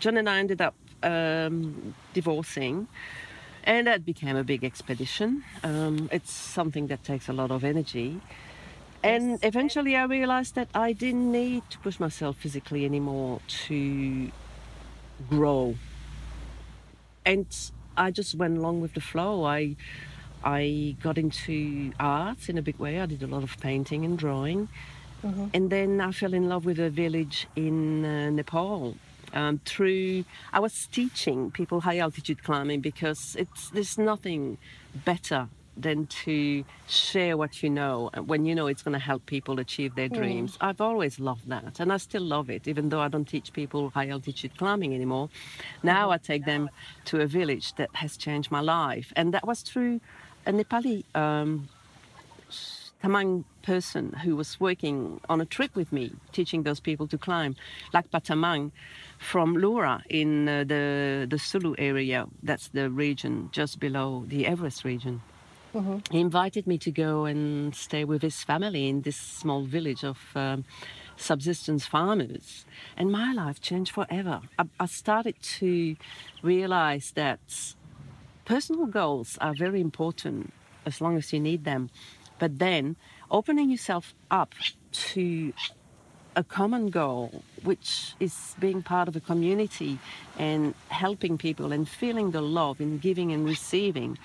John 0.00 0.16
and 0.16 0.28
I 0.28 0.38
ended 0.38 0.60
up 0.60 0.74
um, 1.02 1.94
divorcing. 2.14 2.86
And 3.68 3.86
that 3.86 4.06
became 4.06 4.34
a 4.34 4.42
big 4.42 4.64
expedition. 4.64 5.44
Um, 5.62 6.08
it's 6.10 6.32
something 6.32 6.86
that 6.86 7.04
takes 7.04 7.28
a 7.28 7.34
lot 7.34 7.50
of 7.50 7.64
energy. 7.64 8.18
And 9.04 9.38
eventually 9.42 9.94
I 9.94 10.04
realized 10.04 10.54
that 10.54 10.68
I 10.74 10.94
didn't 10.94 11.30
need 11.30 11.62
to 11.70 11.78
push 11.78 12.00
myself 12.00 12.38
physically 12.38 12.86
anymore 12.86 13.40
to 13.66 14.32
grow. 15.28 15.74
And 17.26 17.46
I 17.94 18.10
just 18.10 18.34
went 18.36 18.56
along 18.56 18.80
with 18.80 18.94
the 18.94 19.02
flow. 19.02 19.44
I 19.44 19.76
I 20.42 20.96
got 21.02 21.18
into 21.18 21.92
art 22.00 22.48
in 22.48 22.56
a 22.56 22.62
big 22.62 22.78
way. 22.78 23.00
I 23.00 23.06
did 23.06 23.22
a 23.22 23.26
lot 23.26 23.42
of 23.42 23.58
painting 23.60 24.02
and 24.06 24.18
drawing. 24.18 24.68
And 25.52 25.68
then 25.68 26.00
I 26.00 26.12
fell 26.12 26.32
in 26.32 26.48
love 26.48 26.64
with 26.64 26.78
a 26.78 26.90
village 26.90 27.46
in 27.54 28.04
uh, 28.04 28.30
Nepal. 28.30 28.96
Um, 29.32 29.60
through, 29.64 30.24
I 30.52 30.60
was 30.60 30.88
teaching 30.90 31.50
people 31.50 31.80
high 31.80 31.98
altitude 31.98 32.42
climbing 32.42 32.80
because 32.80 33.36
it's 33.38 33.70
there's 33.70 33.98
nothing 33.98 34.58
better 35.04 35.48
than 35.80 36.06
to 36.06 36.64
share 36.88 37.36
what 37.36 37.62
you 37.62 37.70
know 37.70 38.10
uh, 38.14 38.22
when 38.22 38.44
you 38.44 38.54
know 38.54 38.66
it's 38.66 38.82
going 38.82 38.94
to 38.94 38.98
help 38.98 39.24
people 39.26 39.60
achieve 39.60 39.94
their 39.94 40.08
dreams. 40.08 40.58
I've 40.60 40.80
always 40.80 41.20
loved 41.20 41.48
that, 41.48 41.78
and 41.80 41.92
I 41.92 41.98
still 41.98 42.22
love 42.22 42.50
it, 42.50 42.66
even 42.66 42.88
though 42.88 43.00
I 43.00 43.08
don't 43.08 43.26
teach 43.26 43.52
people 43.52 43.90
high 43.90 44.08
altitude 44.08 44.56
climbing 44.56 44.94
anymore. 44.94 45.28
Now 45.82 46.10
I 46.10 46.18
take 46.18 46.44
them 46.44 46.68
to 47.06 47.20
a 47.20 47.26
village 47.26 47.74
that 47.74 47.90
has 47.94 48.16
changed 48.16 48.50
my 48.50 48.60
life, 48.60 49.12
and 49.14 49.32
that 49.34 49.46
was 49.46 49.60
through 49.62 50.00
a 50.46 50.52
Nepali. 50.52 51.04
Um, 51.14 51.68
Tamang 53.02 53.44
person 53.62 54.12
who 54.24 54.34
was 54.34 54.58
working 54.58 55.20
on 55.28 55.40
a 55.40 55.44
trip 55.44 55.76
with 55.76 55.92
me, 55.92 56.12
teaching 56.32 56.64
those 56.64 56.80
people 56.80 57.06
to 57.06 57.18
climb, 57.18 57.54
like 57.92 58.10
Patamang 58.10 58.72
from 59.18 59.54
Lura 59.54 60.02
in 60.08 60.48
uh, 60.48 60.64
the, 60.64 61.26
the 61.28 61.36
Solu 61.36 61.74
area. 61.78 62.26
That's 62.42 62.68
the 62.68 62.90
region 62.90 63.50
just 63.52 63.78
below 63.78 64.24
the 64.26 64.46
Everest 64.46 64.84
region. 64.84 65.22
He 66.10 66.18
invited 66.18 66.66
me 66.66 66.78
to 66.78 66.90
go 66.90 67.24
and 67.26 67.74
stay 67.74 68.04
with 68.04 68.22
his 68.22 68.42
family 68.42 68.88
in 68.88 69.02
this 69.02 69.16
small 69.16 69.64
village 69.64 70.02
of 70.02 70.18
um, 70.34 70.64
subsistence 71.16 71.86
farmers. 71.86 72.64
And 72.96 73.12
my 73.12 73.32
life 73.32 73.60
changed 73.60 73.92
forever. 73.92 74.40
I, 74.58 74.64
I 74.80 74.86
started 74.86 75.40
to 75.60 75.94
realize 76.42 77.12
that 77.14 77.38
personal 78.44 78.86
goals 78.86 79.36
are 79.40 79.54
very 79.54 79.80
important 79.80 80.52
as 80.86 81.00
long 81.00 81.16
as 81.16 81.32
you 81.32 81.40
need 81.40 81.64
them. 81.64 81.90
But 82.38 82.58
then 82.58 82.96
opening 83.30 83.70
yourself 83.70 84.14
up 84.30 84.54
to 84.92 85.52
a 86.36 86.44
common 86.44 86.90
goal, 86.90 87.42
which 87.64 88.14
is 88.20 88.54
being 88.60 88.82
part 88.82 89.08
of 89.08 89.16
a 89.16 89.20
community 89.20 89.98
and 90.38 90.74
helping 90.88 91.36
people 91.36 91.72
and 91.72 91.88
feeling 91.88 92.30
the 92.30 92.40
love 92.40 92.80
in 92.80 92.98
giving 92.98 93.32
and 93.32 93.44
receiving, 93.44 94.18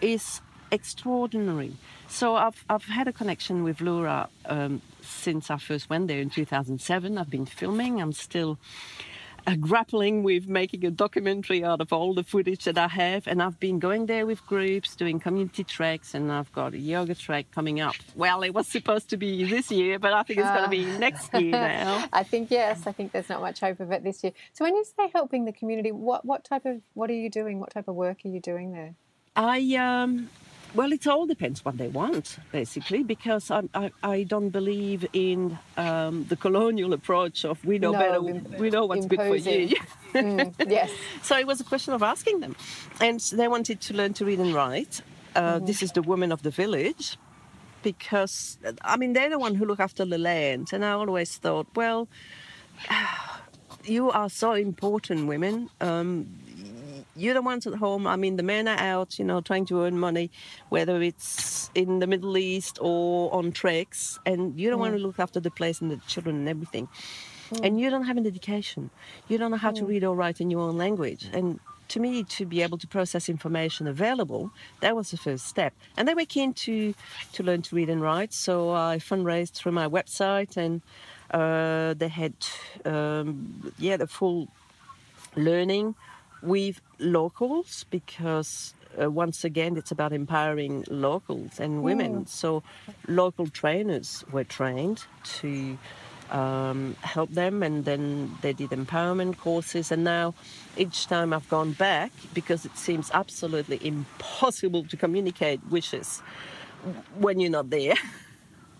is 0.00 0.40
extraordinary. 0.70 1.72
So 2.08 2.36
I've, 2.36 2.64
I've 2.68 2.84
had 2.84 3.08
a 3.08 3.12
connection 3.12 3.64
with 3.64 3.80
Laura 3.80 4.28
um, 4.46 4.82
since 5.02 5.50
I 5.50 5.58
first 5.58 5.90
went 5.90 6.08
there 6.08 6.20
in 6.20 6.30
2007. 6.30 7.18
I've 7.18 7.30
been 7.30 7.46
filming. 7.46 8.00
I'm 8.00 8.12
still 8.12 8.58
grappling 9.56 10.22
with 10.22 10.48
making 10.48 10.84
a 10.84 10.90
documentary 10.90 11.64
out 11.64 11.80
of 11.80 11.92
all 11.92 12.14
the 12.14 12.24
footage 12.24 12.64
that 12.64 12.78
I 12.78 12.88
have. 12.88 13.26
And 13.26 13.42
I've 13.42 13.58
been 13.60 13.78
going 13.78 14.06
there 14.06 14.26
with 14.26 14.44
groups, 14.46 14.96
doing 14.96 15.20
community 15.20 15.64
treks, 15.64 16.14
and 16.14 16.30
I've 16.30 16.52
got 16.52 16.74
a 16.74 16.78
yoga 16.78 17.14
trek 17.14 17.46
coming 17.52 17.80
up. 17.80 17.94
Well, 18.14 18.42
it 18.42 18.54
was 18.54 18.66
supposed 18.66 19.10
to 19.10 19.16
be 19.16 19.44
this 19.44 19.70
year, 19.70 19.98
but 19.98 20.12
I 20.12 20.22
think 20.22 20.40
it's 20.40 20.48
going 20.48 20.64
to 20.64 20.70
be 20.70 20.84
next 20.98 21.32
year 21.34 21.50
now. 21.50 22.06
I 22.12 22.22
think 22.22 22.50
yes. 22.50 22.86
I 22.86 22.92
think 22.92 23.12
there's 23.12 23.28
not 23.28 23.40
much 23.40 23.60
hope 23.60 23.80
of 23.80 23.90
it 23.92 24.04
this 24.04 24.22
year. 24.22 24.32
So 24.52 24.64
when 24.64 24.74
you 24.76 24.84
say 24.84 25.10
helping 25.12 25.44
the 25.44 25.52
community, 25.52 25.92
what 25.92 26.24
what 26.24 26.44
type 26.44 26.66
of 26.66 26.80
what 26.94 27.10
are 27.10 27.14
you 27.14 27.30
doing? 27.30 27.60
What 27.60 27.70
type 27.70 27.88
of 27.88 27.94
work 27.94 28.18
are 28.24 28.28
you 28.28 28.40
doing 28.40 28.72
there? 28.72 28.94
I 29.36 29.76
um, 29.76 30.30
well, 30.74 30.92
it 30.92 31.06
all 31.06 31.26
depends 31.26 31.64
what 31.64 31.76
they 31.78 31.88
want, 31.88 32.38
basically, 32.52 33.02
because 33.02 33.50
I 33.50 33.62
I, 33.74 33.90
I 34.02 34.22
don't 34.24 34.50
believe 34.50 35.06
in 35.12 35.58
um, 35.76 36.24
the 36.28 36.36
colonial 36.36 36.92
approach 36.92 37.44
of 37.44 37.64
we 37.64 37.78
know 37.78 37.92
No, 37.92 37.98
better, 37.98 38.28
im- 38.28 38.54
we 38.58 38.70
know 38.70 38.86
what's 38.86 39.06
good 39.06 39.18
for 39.18 39.36
you. 39.36 39.74
Mm, 40.14 40.54
yes. 40.70 40.90
So 41.22 41.36
it 41.38 41.46
was 41.46 41.60
a 41.60 41.64
question 41.64 41.94
of 41.94 42.02
asking 42.02 42.40
them, 42.40 42.54
and 43.00 43.20
they 43.20 43.48
wanted 43.48 43.80
to 43.82 43.94
learn 43.94 44.12
to 44.14 44.24
read 44.24 44.38
and 44.40 44.54
write. 44.54 45.00
Uh, 45.34 45.58
This 45.58 45.82
is 45.82 45.92
the 45.92 46.02
woman 46.02 46.32
of 46.32 46.40
the 46.42 46.50
village, 46.50 47.16
because 47.82 48.58
I 48.82 48.96
mean 48.96 49.12
they're 49.14 49.30
the 49.30 49.38
one 49.38 49.54
who 49.54 49.64
look 49.66 49.80
after 49.80 50.04
the 50.04 50.18
land, 50.18 50.72
and 50.72 50.84
I 50.84 50.92
always 50.92 51.36
thought, 51.38 51.66
well. 51.74 52.08
you 53.84 54.10
are 54.10 54.28
so 54.28 54.52
important, 54.52 55.26
women. 55.28 55.70
Um, 55.80 56.26
you're 57.18 57.34
the 57.34 57.42
ones 57.42 57.66
at 57.66 57.74
home. 57.74 58.06
I 58.06 58.16
mean, 58.16 58.36
the 58.36 58.42
men 58.42 58.68
are 58.68 58.78
out, 58.78 59.18
you 59.18 59.24
know, 59.24 59.40
trying 59.40 59.66
to 59.66 59.82
earn 59.82 59.98
money, 59.98 60.30
whether 60.68 61.02
it's 61.02 61.70
in 61.74 61.98
the 61.98 62.06
Middle 62.06 62.36
East 62.36 62.78
or 62.80 63.32
on 63.34 63.52
treks, 63.52 64.18
and 64.24 64.58
you 64.58 64.70
don't 64.70 64.78
mm. 64.78 64.82
want 64.82 64.94
to 64.94 65.02
look 65.02 65.18
after 65.18 65.40
the 65.40 65.50
place 65.50 65.80
and 65.80 65.90
the 65.90 65.96
children 66.06 66.36
and 66.36 66.48
everything. 66.48 66.88
Mm. 67.50 67.66
And 67.66 67.80
you 67.80 67.90
don't 67.90 68.04
have 68.04 68.16
an 68.16 68.26
education. 68.26 68.90
You 69.28 69.38
don't 69.38 69.50
know 69.50 69.56
how 69.56 69.72
mm. 69.72 69.76
to 69.76 69.84
read 69.86 70.04
or 70.04 70.14
write 70.14 70.40
in 70.40 70.50
your 70.50 70.60
own 70.60 70.76
language. 70.76 71.28
And 71.32 71.60
to 71.88 72.00
me, 72.00 72.22
to 72.22 72.44
be 72.44 72.62
able 72.62 72.78
to 72.78 72.86
process 72.86 73.28
information 73.28 73.86
available, 73.86 74.50
that 74.80 74.94
was 74.94 75.10
the 75.10 75.16
first 75.16 75.46
step. 75.46 75.74
And 75.96 76.06
they 76.06 76.14
were 76.14 76.26
keen 76.26 76.52
to, 76.54 76.94
to 77.32 77.42
learn 77.42 77.62
to 77.62 77.76
read 77.76 77.88
and 77.88 78.00
write. 78.00 78.32
So 78.32 78.72
I 78.72 78.98
fundraised 78.98 79.52
through 79.52 79.72
my 79.72 79.88
website 79.88 80.56
and 80.56 80.82
uh, 81.30 81.94
they 81.94 82.08
had, 82.08 82.34
um, 82.84 83.72
yeah, 83.78 83.96
the 83.96 84.06
full 84.06 84.48
learning 85.36 85.94
with 86.42 86.80
locals 86.98 87.84
because 87.90 88.74
uh, 89.00 89.10
once 89.10 89.44
again 89.44 89.76
it's 89.76 89.90
about 89.90 90.12
empowering 90.12 90.84
locals 90.88 91.60
and 91.60 91.82
women. 91.82 92.24
Mm. 92.24 92.28
So 92.28 92.62
local 93.06 93.48
trainers 93.48 94.24
were 94.32 94.44
trained 94.44 95.04
to 95.40 95.78
um, 96.30 96.96
help 97.00 97.30
them, 97.30 97.62
and 97.62 97.84
then 97.84 98.36
they 98.42 98.52
did 98.52 98.70
empowerment 98.70 99.38
courses. 99.38 99.90
And 99.90 100.04
now, 100.04 100.34
each 100.76 101.06
time 101.06 101.32
I've 101.32 101.48
gone 101.48 101.72
back, 101.72 102.12
because 102.34 102.66
it 102.66 102.76
seems 102.76 103.10
absolutely 103.12 103.80
impossible 103.86 104.84
to 104.84 104.96
communicate 104.96 105.60
wishes 105.70 106.20
when 107.16 107.40
you're 107.40 107.50
not 107.50 107.70
there. 107.70 107.94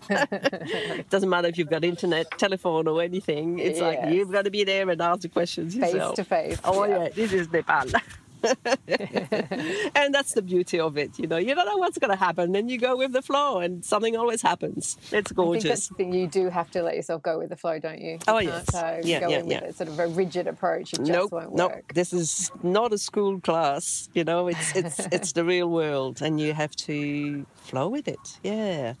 it 0.09 1.09
doesn't 1.09 1.29
matter 1.29 1.47
if 1.47 1.57
you've 1.57 1.69
got 1.69 1.83
internet, 1.83 2.29
telephone, 2.37 2.87
or 2.87 3.01
anything. 3.01 3.59
It's 3.59 3.79
yes. 3.79 4.03
like 4.03 4.13
you've 4.13 4.31
got 4.31 4.43
to 4.43 4.51
be 4.51 4.63
there 4.63 4.89
and 4.89 5.01
ask 5.01 5.21
the 5.21 5.29
questions 5.29 5.75
yourself. 5.75 6.15
Face 6.15 6.15
to 6.15 6.23
face. 6.23 6.59
Oh 6.63 6.83
yeah, 6.85 7.03
yeah 7.03 7.09
this 7.09 7.33
is 7.33 7.51
Nepal. 7.51 7.87
and 9.95 10.13
that's 10.13 10.33
the 10.33 10.41
beauty 10.41 10.79
of 10.79 10.97
it, 10.97 11.17
you 11.19 11.27
know. 11.27 11.37
You 11.37 11.55
don't 11.55 11.65
know 11.65 11.77
what's 11.77 11.97
going 11.97 12.11
to 12.11 12.17
happen, 12.17 12.55
and 12.55 12.69
you 12.69 12.77
go 12.77 12.95
with 12.95 13.11
the 13.11 13.21
flow, 13.21 13.59
and 13.59 13.83
something 13.83 14.15
always 14.15 14.41
happens. 14.41 14.97
It's 15.11 15.31
gorgeous. 15.31 15.65
I 15.65 15.67
think 15.67 15.75
that's 15.75 15.87
the 15.87 15.95
thing. 15.95 16.13
You 16.13 16.27
do 16.27 16.49
have 16.49 16.71
to 16.71 16.83
let 16.83 16.95
yourself 16.95 17.21
go 17.21 17.39
with 17.39 17.49
the 17.49 17.57
flow, 17.57 17.79
don't 17.79 17.99
you? 17.99 18.11
you 18.11 18.19
oh 18.27 18.39
yes. 18.39 18.65
So 18.71 19.01
yeah, 19.03 19.19
go 19.19 19.29
yeah, 19.29 19.39
in 19.39 19.49
yeah. 19.49 19.65
with 19.65 19.77
sort 19.77 19.89
of 19.89 19.99
a 19.99 20.07
rigid 20.07 20.47
approach. 20.47 20.93
It 20.93 20.99
just 20.99 21.11
nope, 21.11 21.31
won't 21.31 21.51
work. 21.51 21.57
Nope. 21.57 21.93
This 21.93 22.13
is 22.13 22.51
not 22.63 22.93
a 22.93 22.97
school 22.97 23.39
class. 23.39 24.09
You 24.13 24.23
know, 24.23 24.47
it's 24.47 24.75
it's 24.75 24.99
it's 25.11 25.31
the 25.33 25.43
real 25.43 25.69
world, 25.69 26.21
and 26.21 26.39
you 26.39 26.53
have 26.53 26.75
to 26.87 27.45
flow 27.55 27.87
with 27.89 28.07
it. 28.07 28.39
Yeah. 28.43 28.93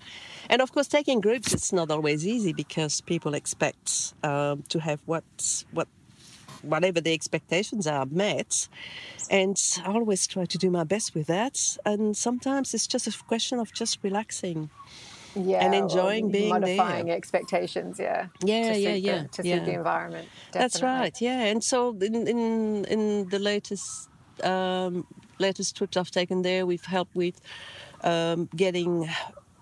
And 0.49 0.61
of 0.61 0.71
course, 0.71 0.87
taking 0.87 1.21
groups, 1.21 1.53
it's 1.53 1.71
not 1.71 1.91
always 1.91 2.25
easy 2.25 2.53
because 2.53 3.01
people 3.01 3.33
expect 3.33 4.13
um, 4.23 4.63
to 4.69 4.79
have 4.79 5.01
what 5.05 5.23
what 5.71 5.87
whatever 6.61 7.01
the 7.01 7.13
expectations 7.13 7.87
are 7.87 8.05
met. 8.05 8.67
And 9.29 9.59
I 9.85 9.91
always 9.91 10.27
try 10.27 10.45
to 10.45 10.57
do 10.57 10.69
my 10.69 10.83
best 10.83 11.13
with 11.15 11.27
that. 11.27 11.77
And 11.85 12.15
sometimes 12.15 12.73
it's 12.73 12.87
just 12.87 13.07
a 13.07 13.23
question 13.27 13.59
of 13.59 13.73
just 13.73 13.99
relaxing. 14.03 14.69
Yeah, 15.35 15.63
and 15.63 15.75
enjoying 15.75 16.31
being 16.31 16.49
modifying 16.49 17.05
there. 17.05 17.15
expectations. 17.15 17.99
Yeah, 17.99 18.27
yeah, 18.43 18.73
yeah, 18.73 18.93
yeah. 18.95 19.21
The, 19.21 19.27
to 19.27 19.47
yeah. 19.47 19.55
suit 19.57 19.65
the 19.65 19.73
environment. 19.73 20.27
Definitely. 20.51 20.59
That's 20.59 20.81
right. 20.81 21.21
Yeah, 21.21 21.43
and 21.45 21.63
so 21.63 21.95
in 22.01 22.27
in, 22.27 22.85
in 22.85 23.29
the 23.29 23.37
latest 23.37 24.09
um, 24.43 25.05
latest 25.37 25.77
trips 25.77 25.97
I've 25.97 26.09
taken 26.09 26.41
there, 26.41 26.65
we've 26.65 26.83
helped 26.83 27.15
with 27.15 27.39
um, 28.03 28.49
getting 28.55 29.07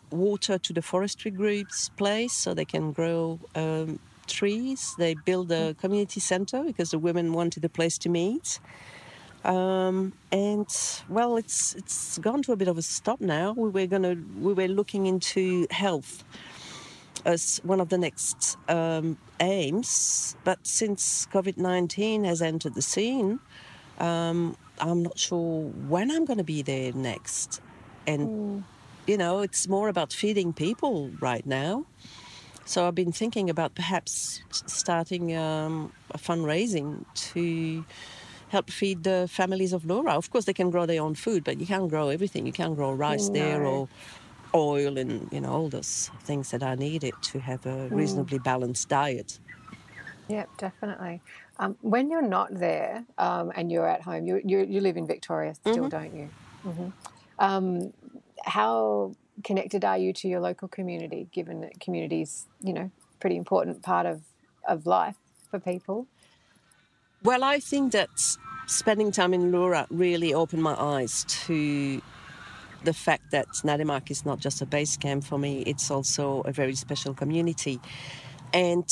water 0.09 0.57
to 0.57 0.73
the 0.73 0.81
forestry 0.81 1.31
groups 1.31 1.89
place 1.89 2.33
so 2.33 2.53
they 2.53 2.65
can 2.65 2.93
grow 2.93 3.39
um, 3.55 3.99
trees. 4.27 4.95
They 4.97 5.15
build 5.25 5.51
a 5.51 5.73
community 5.75 6.19
center 6.19 6.63
because 6.63 6.91
the 6.91 6.99
women 6.99 7.33
wanted 7.33 7.65
a 7.65 7.69
place 7.69 7.97
to 7.99 8.09
meet. 8.09 8.59
Um, 9.43 10.13
and 10.31 10.67
well, 11.09 11.37
it's 11.37 11.73
it's 11.75 12.17
gone 12.17 12.41
to 12.43 12.51
a 12.51 12.55
bit 12.55 12.67
of 12.67 12.77
a 12.77 12.81
stop 12.81 13.21
now. 13.21 13.53
We 13.53 13.69
were 13.69 13.87
gonna 13.87 14.15
we 14.39 14.53
were 14.53 14.67
looking 14.67 15.05
into 15.05 15.67
health 15.71 16.23
as 17.25 17.59
one 17.63 17.79
of 17.79 17.89
the 17.89 17.97
next 17.97 18.57
um, 18.67 19.17
aims, 19.39 20.35
but 20.43 20.59
since 20.67 21.27
COVID 21.31 21.57
nineteen 21.57 22.23
has 22.25 22.41
entered 22.41 22.75
the 22.75 22.81
scene, 22.81 23.39
um, 23.99 24.57
I'm 24.79 25.03
not 25.03 25.17
sure 25.17 25.63
when 25.87 26.11
I'm 26.11 26.25
going 26.25 26.37
to 26.37 26.43
be 26.43 26.61
there 26.61 26.91
next. 26.93 27.61
And 28.05 28.29
mm. 28.29 28.63
you 29.05 29.17
know, 29.17 29.39
it's 29.39 29.67
more 29.67 29.89
about 29.89 30.13
feeding 30.13 30.53
people 30.53 31.11
right 31.19 31.45
now. 31.45 31.85
So 32.67 32.85
I've 32.85 32.95
been 32.95 33.13
thinking 33.13 33.49
about 33.49 33.75
perhaps 33.75 34.41
starting 34.51 35.33
um, 35.37 35.93
a 36.11 36.17
fundraising 36.17 37.05
to 37.31 37.85
help 38.49 38.69
feed 38.69 39.05
the 39.05 39.27
families 39.31 39.71
of 39.71 39.85
Leura. 39.85 40.11
Of 40.11 40.31
course, 40.31 40.43
they 40.43 40.53
can 40.53 40.69
grow 40.69 40.85
their 40.85 41.01
own 41.01 41.15
food, 41.15 41.45
but 41.45 41.61
you 41.61 41.65
can't 41.65 41.89
grow 41.89 42.09
everything. 42.09 42.45
You 42.45 42.51
can't 42.51 42.75
grow 42.75 42.91
rice 42.91 43.29
no. 43.29 43.33
there 43.33 43.63
or 43.63 43.87
oil 44.53 44.97
and 44.97 45.29
you 45.31 45.39
know 45.39 45.49
all 45.49 45.69
those 45.69 46.11
things 46.23 46.51
that 46.51 46.61
are 46.61 46.75
needed 46.75 47.13
to 47.21 47.39
have 47.39 47.65
a 47.65 47.69
mm. 47.69 47.91
reasonably 47.91 48.39
balanced 48.39 48.89
diet. 48.89 49.39
Yeah, 50.27 50.43
definitely. 50.57 51.21
Um, 51.59 51.77
when 51.81 52.11
you're 52.11 52.21
not 52.21 52.49
there 52.51 53.05
um, 53.17 53.53
and 53.55 53.71
you're 53.71 53.87
at 53.87 54.01
home, 54.01 54.25
you, 54.27 54.41
you, 54.43 54.65
you 54.65 54.81
live 54.81 54.97
in 54.97 55.07
Victoria 55.07 55.55
still, 55.55 55.75
mm-hmm. 55.75 55.87
don't 55.87 56.13
you? 56.13 56.29
Mm-hmm. 56.65 56.89
Um, 57.39 57.93
how 58.43 59.13
connected 59.43 59.85
are 59.85 59.97
you 59.97 60.13
to 60.13 60.27
your 60.27 60.39
local 60.39 60.67
community, 60.67 61.27
given 61.31 61.61
that 61.61 61.79
community's, 61.79 62.45
you 62.61 62.73
know, 62.73 62.91
pretty 63.19 63.37
important 63.37 63.81
part 63.81 64.05
of, 64.05 64.21
of 64.67 64.85
life 64.85 65.15
for 65.49 65.59
people? 65.59 66.07
Well, 67.23 67.43
I 67.43 67.59
think 67.59 67.93
that 67.93 68.09
spending 68.67 69.11
time 69.11 69.33
in 69.33 69.51
Lura 69.51 69.87
really 69.89 70.33
opened 70.33 70.61
my 70.61 70.75
eyes 70.79 71.23
to 71.45 72.01
the 72.83 72.93
fact 72.93 73.31
that 73.31 73.47
Natimuk 73.63 74.11
is 74.11 74.25
not 74.25 74.39
just 74.39 74.61
a 74.61 74.65
base 74.65 74.97
camp 74.97 75.23
for 75.23 75.39
me, 75.39 75.61
it's 75.61 75.89
also 75.89 76.41
a 76.41 76.51
very 76.51 76.75
special 76.75 77.13
community. 77.13 77.79
And 78.53 78.87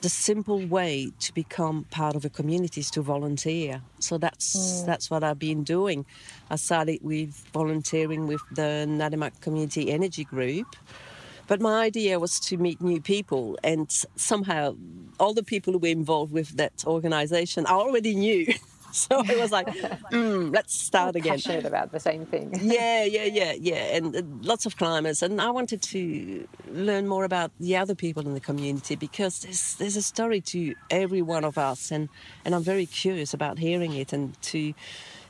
the 0.00 0.08
simple 0.08 0.60
way 0.66 1.10
to 1.20 1.34
become 1.34 1.84
part 1.90 2.16
of 2.16 2.24
a 2.24 2.28
community 2.28 2.80
is 2.80 2.90
to 2.92 3.02
volunteer. 3.02 3.82
So 3.98 4.18
that's 4.18 4.56
mm. 4.56 4.86
that's 4.86 5.10
what 5.10 5.24
I've 5.24 5.38
been 5.38 5.64
doing. 5.64 6.04
I 6.50 6.56
started 6.56 7.00
with 7.02 7.30
volunteering 7.52 8.26
with 8.26 8.42
the 8.52 8.86
Natimuk 8.88 9.40
Community 9.40 9.90
Energy 9.90 10.24
Group. 10.24 10.76
But 11.48 11.60
my 11.60 11.84
idea 11.84 12.18
was 12.18 12.40
to 12.40 12.56
meet 12.56 12.80
new 12.80 13.00
people, 13.00 13.56
and 13.62 13.90
somehow 14.16 14.74
all 15.20 15.32
the 15.32 15.44
people 15.44 15.72
who 15.72 15.78
were 15.78 15.88
involved 15.88 16.32
with 16.32 16.56
that 16.56 16.84
organization 16.86 17.66
I 17.66 17.72
already 17.72 18.14
knew. 18.14 18.52
so 19.08 19.20
it 19.20 19.38
was 19.38 19.52
like, 19.52 19.66
mm, 19.66 20.54
let's 20.54 20.74
start 20.90 21.16
again. 21.16 21.34
Passionate 21.34 21.66
about 21.66 21.92
the 21.92 22.00
same 22.00 22.24
thing. 22.24 22.58
yeah, 22.62 23.04
yeah, 23.04 23.24
yeah, 23.24 23.52
yeah, 23.52 23.96
and 23.96 24.16
uh, 24.16 24.22
lots 24.40 24.64
of 24.64 24.78
climbers. 24.78 25.22
And 25.22 25.38
I 25.38 25.50
wanted 25.50 25.82
to 25.82 26.48
learn 26.70 27.06
more 27.06 27.24
about 27.24 27.50
the 27.60 27.76
other 27.76 27.94
people 27.94 28.26
in 28.26 28.32
the 28.32 28.40
community 28.40 28.96
because 28.96 29.40
there's 29.40 29.74
there's 29.74 29.96
a 29.96 30.02
story 30.02 30.40
to 30.52 30.74
every 30.90 31.20
one 31.20 31.44
of 31.44 31.58
us, 31.58 31.90
and 31.90 32.08
and 32.44 32.54
I'm 32.54 32.62
very 32.62 32.86
curious 32.86 33.34
about 33.34 33.58
hearing 33.58 33.92
it 33.92 34.14
and 34.14 34.40
to 34.42 34.72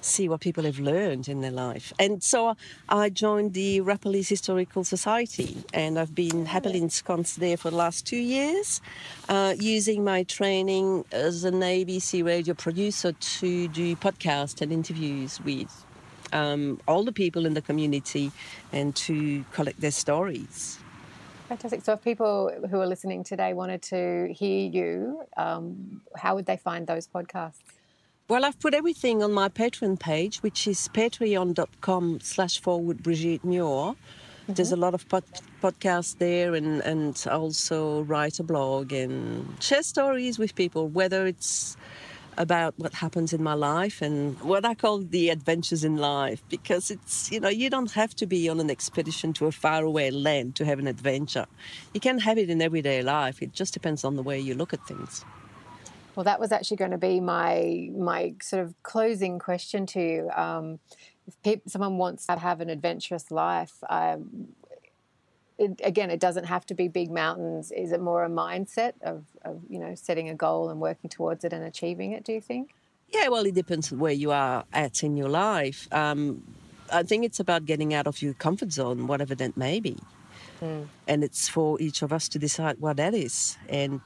see 0.07 0.29
what 0.29 0.41
people 0.41 0.65
have 0.65 0.79
learned 0.79 1.29
in 1.29 1.41
their 1.41 1.51
life. 1.51 1.93
And 1.99 2.23
so 2.23 2.57
I 2.89 3.11
joined 3.11 3.55
the 3.55 3.81
Arapiles 3.81 4.29
Historical 4.29 4.85
Society, 4.85 5.57
and 5.75 5.99
I've 5.99 6.15
been 6.15 6.47
happily 6.47 6.79
ensconced 6.79 7.41
there 7.41 7.57
for 7.57 7.71
the 7.71 7.77
last 7.77 8.07
two 8.07 8.17
years, 8.17 8.81
uh, 9.29 9.55
using 9.59 10.05
my 10.05 10.23
training 10.23 11.05
as 11.13 11.45
an 11.45 11.61
ABC 11.61 12.25
radio 12.25 12.55
producer 12.55 13.13
to 13.13 13.69
do 13.69 13.97
podcasts 13.97 14.61
and 14.61 14.73
interviews 14.73 15.41
with 15.43 15.85
um, 16.33 16.81
all 16.89 17.05
the 17.05 17.13
people 17.13 17.47
in 17.47 17.55
the 17.55 17.63
community 17.63 18.33
and 18.73 18.95
to 18.97 19.45
collect 19.53 19.81
their 19.81 19.91
stories. 19.91 20.79
Fantastic. 21.49 21.85
So, 21.85 21.93
if 21.93 22.03
people 22.03 22.51
who 22.71 22.81
are 22.81 22.87
listening 22.87 23.23
today 23.23 23.55
wanted 23.55 23.81
to 23.83 24.33
hear 24.33 24.69
you, 24.69 25.23
um, 25.37 26.03
how 26.17 26.35
would 26.35 26.47
they 26.47 26.57
find 26.57 26.87
those 26.87 27.07
podcasts? 27.07 27.76
Well, 28.29 28.45
I've 28.45 28.59
put 28.59 28.75
everything 28.75 29.23
on 29.23 29.33
my 29.33 29.49
Patreon 29.49 30.01
page, 30.01 30.39
which 30.39 30.67
is 30.67 30.89
patreon.com 30.93 32.19
slash 32.23 32.61
forward 32.61 33.01
Brigitte 33.01 33.45
Muir. 33.45 33.63
Mm-hmm. 33.95 34.53
There's 34.53 34.73
a 34.73 34.77
lot 34.77 34.95
of 34.95 35.09
pod- 35.09 35.23
podcasts 35.63 36.19
there 36.19 36.57
and, 36.57 36.81
and 36.81 37.25
also 37.31 38.03
write 38.03 38.41
a 38.41 38.43
blog 38.43 38.93
and 38.93 39.47
share 39.63 39.85
stories 39.85 40.41
with 40.41 40.57
people, 40.57 40.89
whether 40.89 41.25
it's 41.25 41.77
about 42.37 42.75
what 42.79 42.95
happens 42.95 43.33
in 43.33 43.45
my 43.45 43.55
life 43.55 44.03
and 44.03 44.41
what 44.41 44.65
I 44.65 44.75
call 44.75 44.99
the 44.99 45.31
adventures 45.31 45.85
in 45.85 45.97
life 45.97 46.43
because 46.49 46.91
it's, 46.91 47.31
you 47.31 47.39
know, 47.39 47.49
you 47.49 47.71
don't 47.71 47.93
have 47.93 48.13
to 48.17 48.27
be 48.27 48.49
on 48.49 48.59
an 48.59 48.73
expedition 48.73 49.35
to 49.35 49.47
a 49.47 49.53
faraway 49.53 50.11
land 50.11 50.57
to 50.57 50.65
have 50.65 50.81
an 50.81 50.89
adventure. 50.89 51.47
You 51.95 52.01
can 52.01 52.19
have 52.19 52.39
it 52.39 52.51
in 52.51 52.61
everyday 52.61 53.03
life. 53.03 53.41
It 53.41 53.53
just 53.53 53.73
depends 53.73 54.03
on 54.03 54.17
the 54.17 54.23
way 54.25 54.41
you 54.41 54.55
look 54.55 54.75
at 54.75 54.85
things. 54.85 55.25
Well, 56.17 56.25
that 56.25 56.41
was 56.41 56.51
actually 56.51 56.79
going 56.79 56.91
to 56.93 56.99
be 56.99 57.21
my 57.21 57.91
my 57.95 58.35
sort 58.43 58.63
of 58.63 58.75
closing 58.83 59.39
question 59.39 59.87
to 59.87 60.01
you. 60.01 60.31
Um, 60.31 60.81
if 61.29 61.41
people, 61.43 61.71
someone 61.71 61.99
wants 61.99 62.27
to 62.27 62.37
have 62.37 62.61
an 62.61 62.71
adventurous 62.71 63.31
life, 63.31 63.75
um, 63.91 64.49
it, 65.59 65.81
again, 65.83 66.11
it 66.11 66.21
doesn't 66.21 66.45
have 66.45 66.67
to 66.67 66.75
be 66.75 66.89
big 66.89 67.11
mountains. 67.11 67.73
Is 67.73 67.93
it 67.93 68.01
more 68.01 68.25
a 68.25 68.29
mindset 68.29 68.93
of, 69.03 69.25
of, 69.43 69.61
you 69.69 69.79
know, 69.79 69.95
setting 69.95 70.29
a 70.29 70.35
goal 70.35 70.71
and 70.71 70.81
working 70.81 71.11
towards 71.11 71.45
it 71.45 71.53
and 71.53 71.65
achieving 71.65 72.13
it, 72.13 72.25
do 72.25 72.33
you 72.33 72.41
think? 72.41 72.75
Yeah, 73.11 73.29
well, 73.29 73.47
it 73.47 73.55
depends 73.55 73.93
on 73.93 73.99
where 73.99 74.13
you 74.13 74.33
are 74.33 74.65
at 74.73 75.03
in 75.03 75.17
your 75.17 75.29
life. 75.29 75.89
Um, 75.93 76.43
I 76.93 77.03
think 77.03 77.25
it's 77.25 77.41
about 77.41 77.65
getting 77.65 77.95
out 77.95 78.07
of 78.07 78.21
your 78.23 78.35
comfort 78.35 78.73
zone, 78.73 79.07
whatever 79.07 79.35
that 79.35 79.57
may 79.57 79.81
be. 79.81 79.97
Mm. 80.61 80.87
And 81.09 81.25
it's 81.25 81.49
for 81.49 81.81
each 81.81 82.03
of 82.03 82.13
us 82.13 82.29
to 82.31 82.39
decide 82.39 82.79
what 82.79 82.97
that 82.97 83.15
is 83.15 83.59
and 83.69 84.01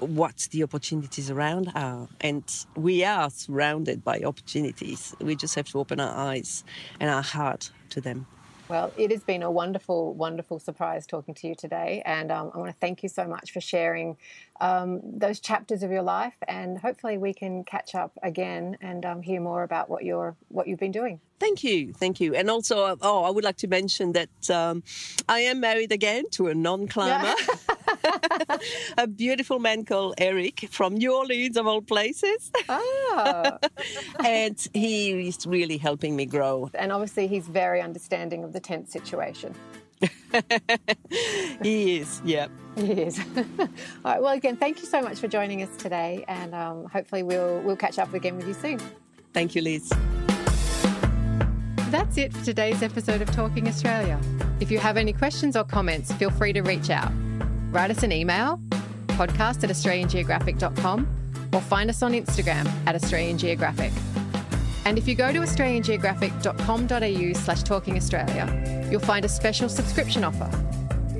what 0.00 0.48
the 0.50 0.62
opportunities 0.62 1.30
around 1.30 1.70
are. 1.74 2.08
And 2.20 2.44
we 2.76 3.04
are 3.04 3.30
surrounded 3.30 4.04
by 4.04 4.20
opportunities. 4.20 5.14
We 5.20 5.36
just 5.36 5.54
have 5.54 5.68
to 5.68 5.78
open 5.78 6.00
our 6.00 6.14
eyes 6.14 6.64
and 7.00 7.10
our 7.10 7.22
heart 7.22 7.70
to 7.90 8.00
them. 8.00 8.26
Well, 8.68 8.92
it 8.98 9.10
has 9.10 9.22
been 9.24 9.42
a 9.42 9.50
wonderful, 9.50 10.12
wonderful 10.12 10.58
surprise 10.58 11.06
talking 11.06 11.34
to 11.36 11.48
you 11.48 11.54
today. 11.54 12.02
And 12.04 12.30
um, 12.30 12.50
I 12.54 12.58
want 12.58 12.70
to 12.70 12.76
thank 12.78 13.02
you 13.02 13.08
so 13.08 13.26
much 13.26 13.50
for 13.50 13.62
sharing 13.62 14.18
um, 14.60 15.00
those 15.02 15.40
chapters 15.40 15.82
of 15.82 15.90
your 15.90 16.02
life. 16.02 16.34
And 16.46 16.76
hopefully, 16.76 17.16
we 17.16 17.32
can 17.32 17.64
catch 17.64 17.94
up 17.94 18.12
again 18.22 18.76
and 18.82 19.06
um, 19.06 19.22
hear 19.22 19.40
more 19.40 19.62
about 19.62 19.88
what 19.88 20.04
you're 20.04 20.36
what 20.48 20.68
you've 20.68 20.78
been 20.78 20.92
doing. 20.92 21.18
Thank 21.40 21.64
you, 21.64 21.92
thank 21.94 22.20
you. 22.20 22.34
And 22.34 22.50
also, 22.50 22.84
uh, 22.84 22.96
oh, 23.00 23.24
I 23.24 23.30
would 23.30 23.44
like 23.44 23.56
to 23.58 23.68
mention 23.68 24.12
that 24.12 24.50
um, 24.50 24.82
I 25.28 25.40
am 25.40 25.60
married 25.60 25.92
again 25.92 26.28
to 26.32 26.48
a 26.48 26.54
non-climber. 26.54 27.34
a 28.98 29.06
beautiful 29.06 29.58
man 29.58 29.84
called 29.84 30.14
Eric 30.18 30.68
from 30.70 30.94
New 30.94 31.14
Orleans, 31.14 31.56
of 31.56 31.66
all 31.66 31.82
places. 31.82 32.50
Ah. 32.68 33.58
and 34.24 34.68
he 34.74 35.28
is 35.28 35.46
really 35.46 35.76
helping 35.78 36.16
me 36.16 36.26
grow. 36.26 36.70
And 36.74 36.92
obviously, 36.92 37.26
he's 37.26 37.46
very 37.46 37.80
understanding 37.80 38.44
of 38.44 38.52
the 38.52 38.60
tent 38.60 38.90
situation. 38.90 39.54
he 41.62 41.98
is, 41.98 42.22
yep. 42.24 42.50
He 42.76 42.92
is. 42.92 43.18
All 43.18 43.68
right. 44.04 44.22
Well, 44.22 44.34
again, 44.34 44.56
thank 44.56 44.80
you 44.80 44.86
so 44.86 45.00
much 45.02 45.18
for 45.18 45.26
joining 45.26 45.62
us 45.62 45.76
today, 45.76 46.24
and 46.28 46.54
um, 46.54 46.86
hopefully 46.86 47.22
we'll 47.24 47.60
we'll 47.60 47.76
catch 47.76 47.98
up 47.98 48.14
again 48.14 48.36
with 48.36 48.46
you 48.46 48.54
soon. 48.54 48.80
Thank 49.32 49.54
you, 49.54 49.62
Liz. 49.62 49.92
That's 51.90 52.18
it 52.18 52.32
for 52.32 52.44
today's 52.44 52.82
episode 52.82 53.22
of 53.22 53.30
Talking 53.32 53.66
Australia. 53.66 54.20
If 54.60 54.70
you 54.70 54.78
have 54.78 54.96
any 54.96 55.12
questions 55.12 55.56
or 55.56 55.64
comments, 55.64 56.12
feel 56.12 56.30
free 56.30 56.52
to 56.52 56.60
reach 56.60 56.90
out. 56.90 57.10
Write 57.70 57.90
us 57.90 58.02
an 58.02 58.12
email, 58.12 58.60
podcast 59.08 59.64
at 59.64 59.70
australiangeographic.com, 59.70 61.08
or 61.52 61.60
find 61.60 61.90
us 61.90 62.02
on 62.02 62.12
Instagram 62.12 62.66
at 62.86 62.94
Australian 62.94 63.38
Geographic. 63.38 63.92
And 64.84 64.96
if 64.98 65.08
you 65.08 65.14
go 65.14 65.32
to 65.32 65.40
australiangeographic.com.au 65.40 67.32
slash 67.38 67.62
talking 67.62 67.96
Australia, 67.96 68.88
you'll 68.90 69.00
find 69.00 69.24
a 69.24 69.28
special 69.28 69.68
subscription 69.68 70.24
offer. 70.24 70.50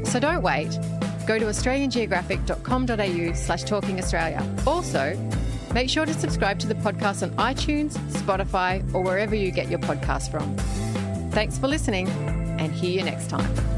So 0.04 0.20
don't 0.20 0.42
wait. 0.42 0.70
Go 1.26 1.38
to 1.38 1.44
australiangeographic.com.au 1.46 3.34
slash 3.34 3.64
talking 3.64 3.98
Australia. 3.98 4.42
Also, 4.66 5.16
Make 5.74 5.90
sure 5.90 6.06
to 6.06 6.14
subscribe 6.14 6.58
to 6.60 6.66
the 6.66 6.74
podcast 6.74 7.22
on 7.22 7.30
iTunes, 7.36 7.92
Spotify, 8.10 8.82
or 8.94 9.02
wherever 9.02 9.34
you 9.34 9.50
get 9.50 9.68
your 9.68 9.78
podcast 9.78 10.30
from. 10.30 10.56
Thanks 11.30 11.58
for 11.58 11.68
listening, 11.68 12.08
and 12.58 12.72
hear 12.72 12.90
you 12.90 13.04
next 13.04 13.28
time. 13.28 13.77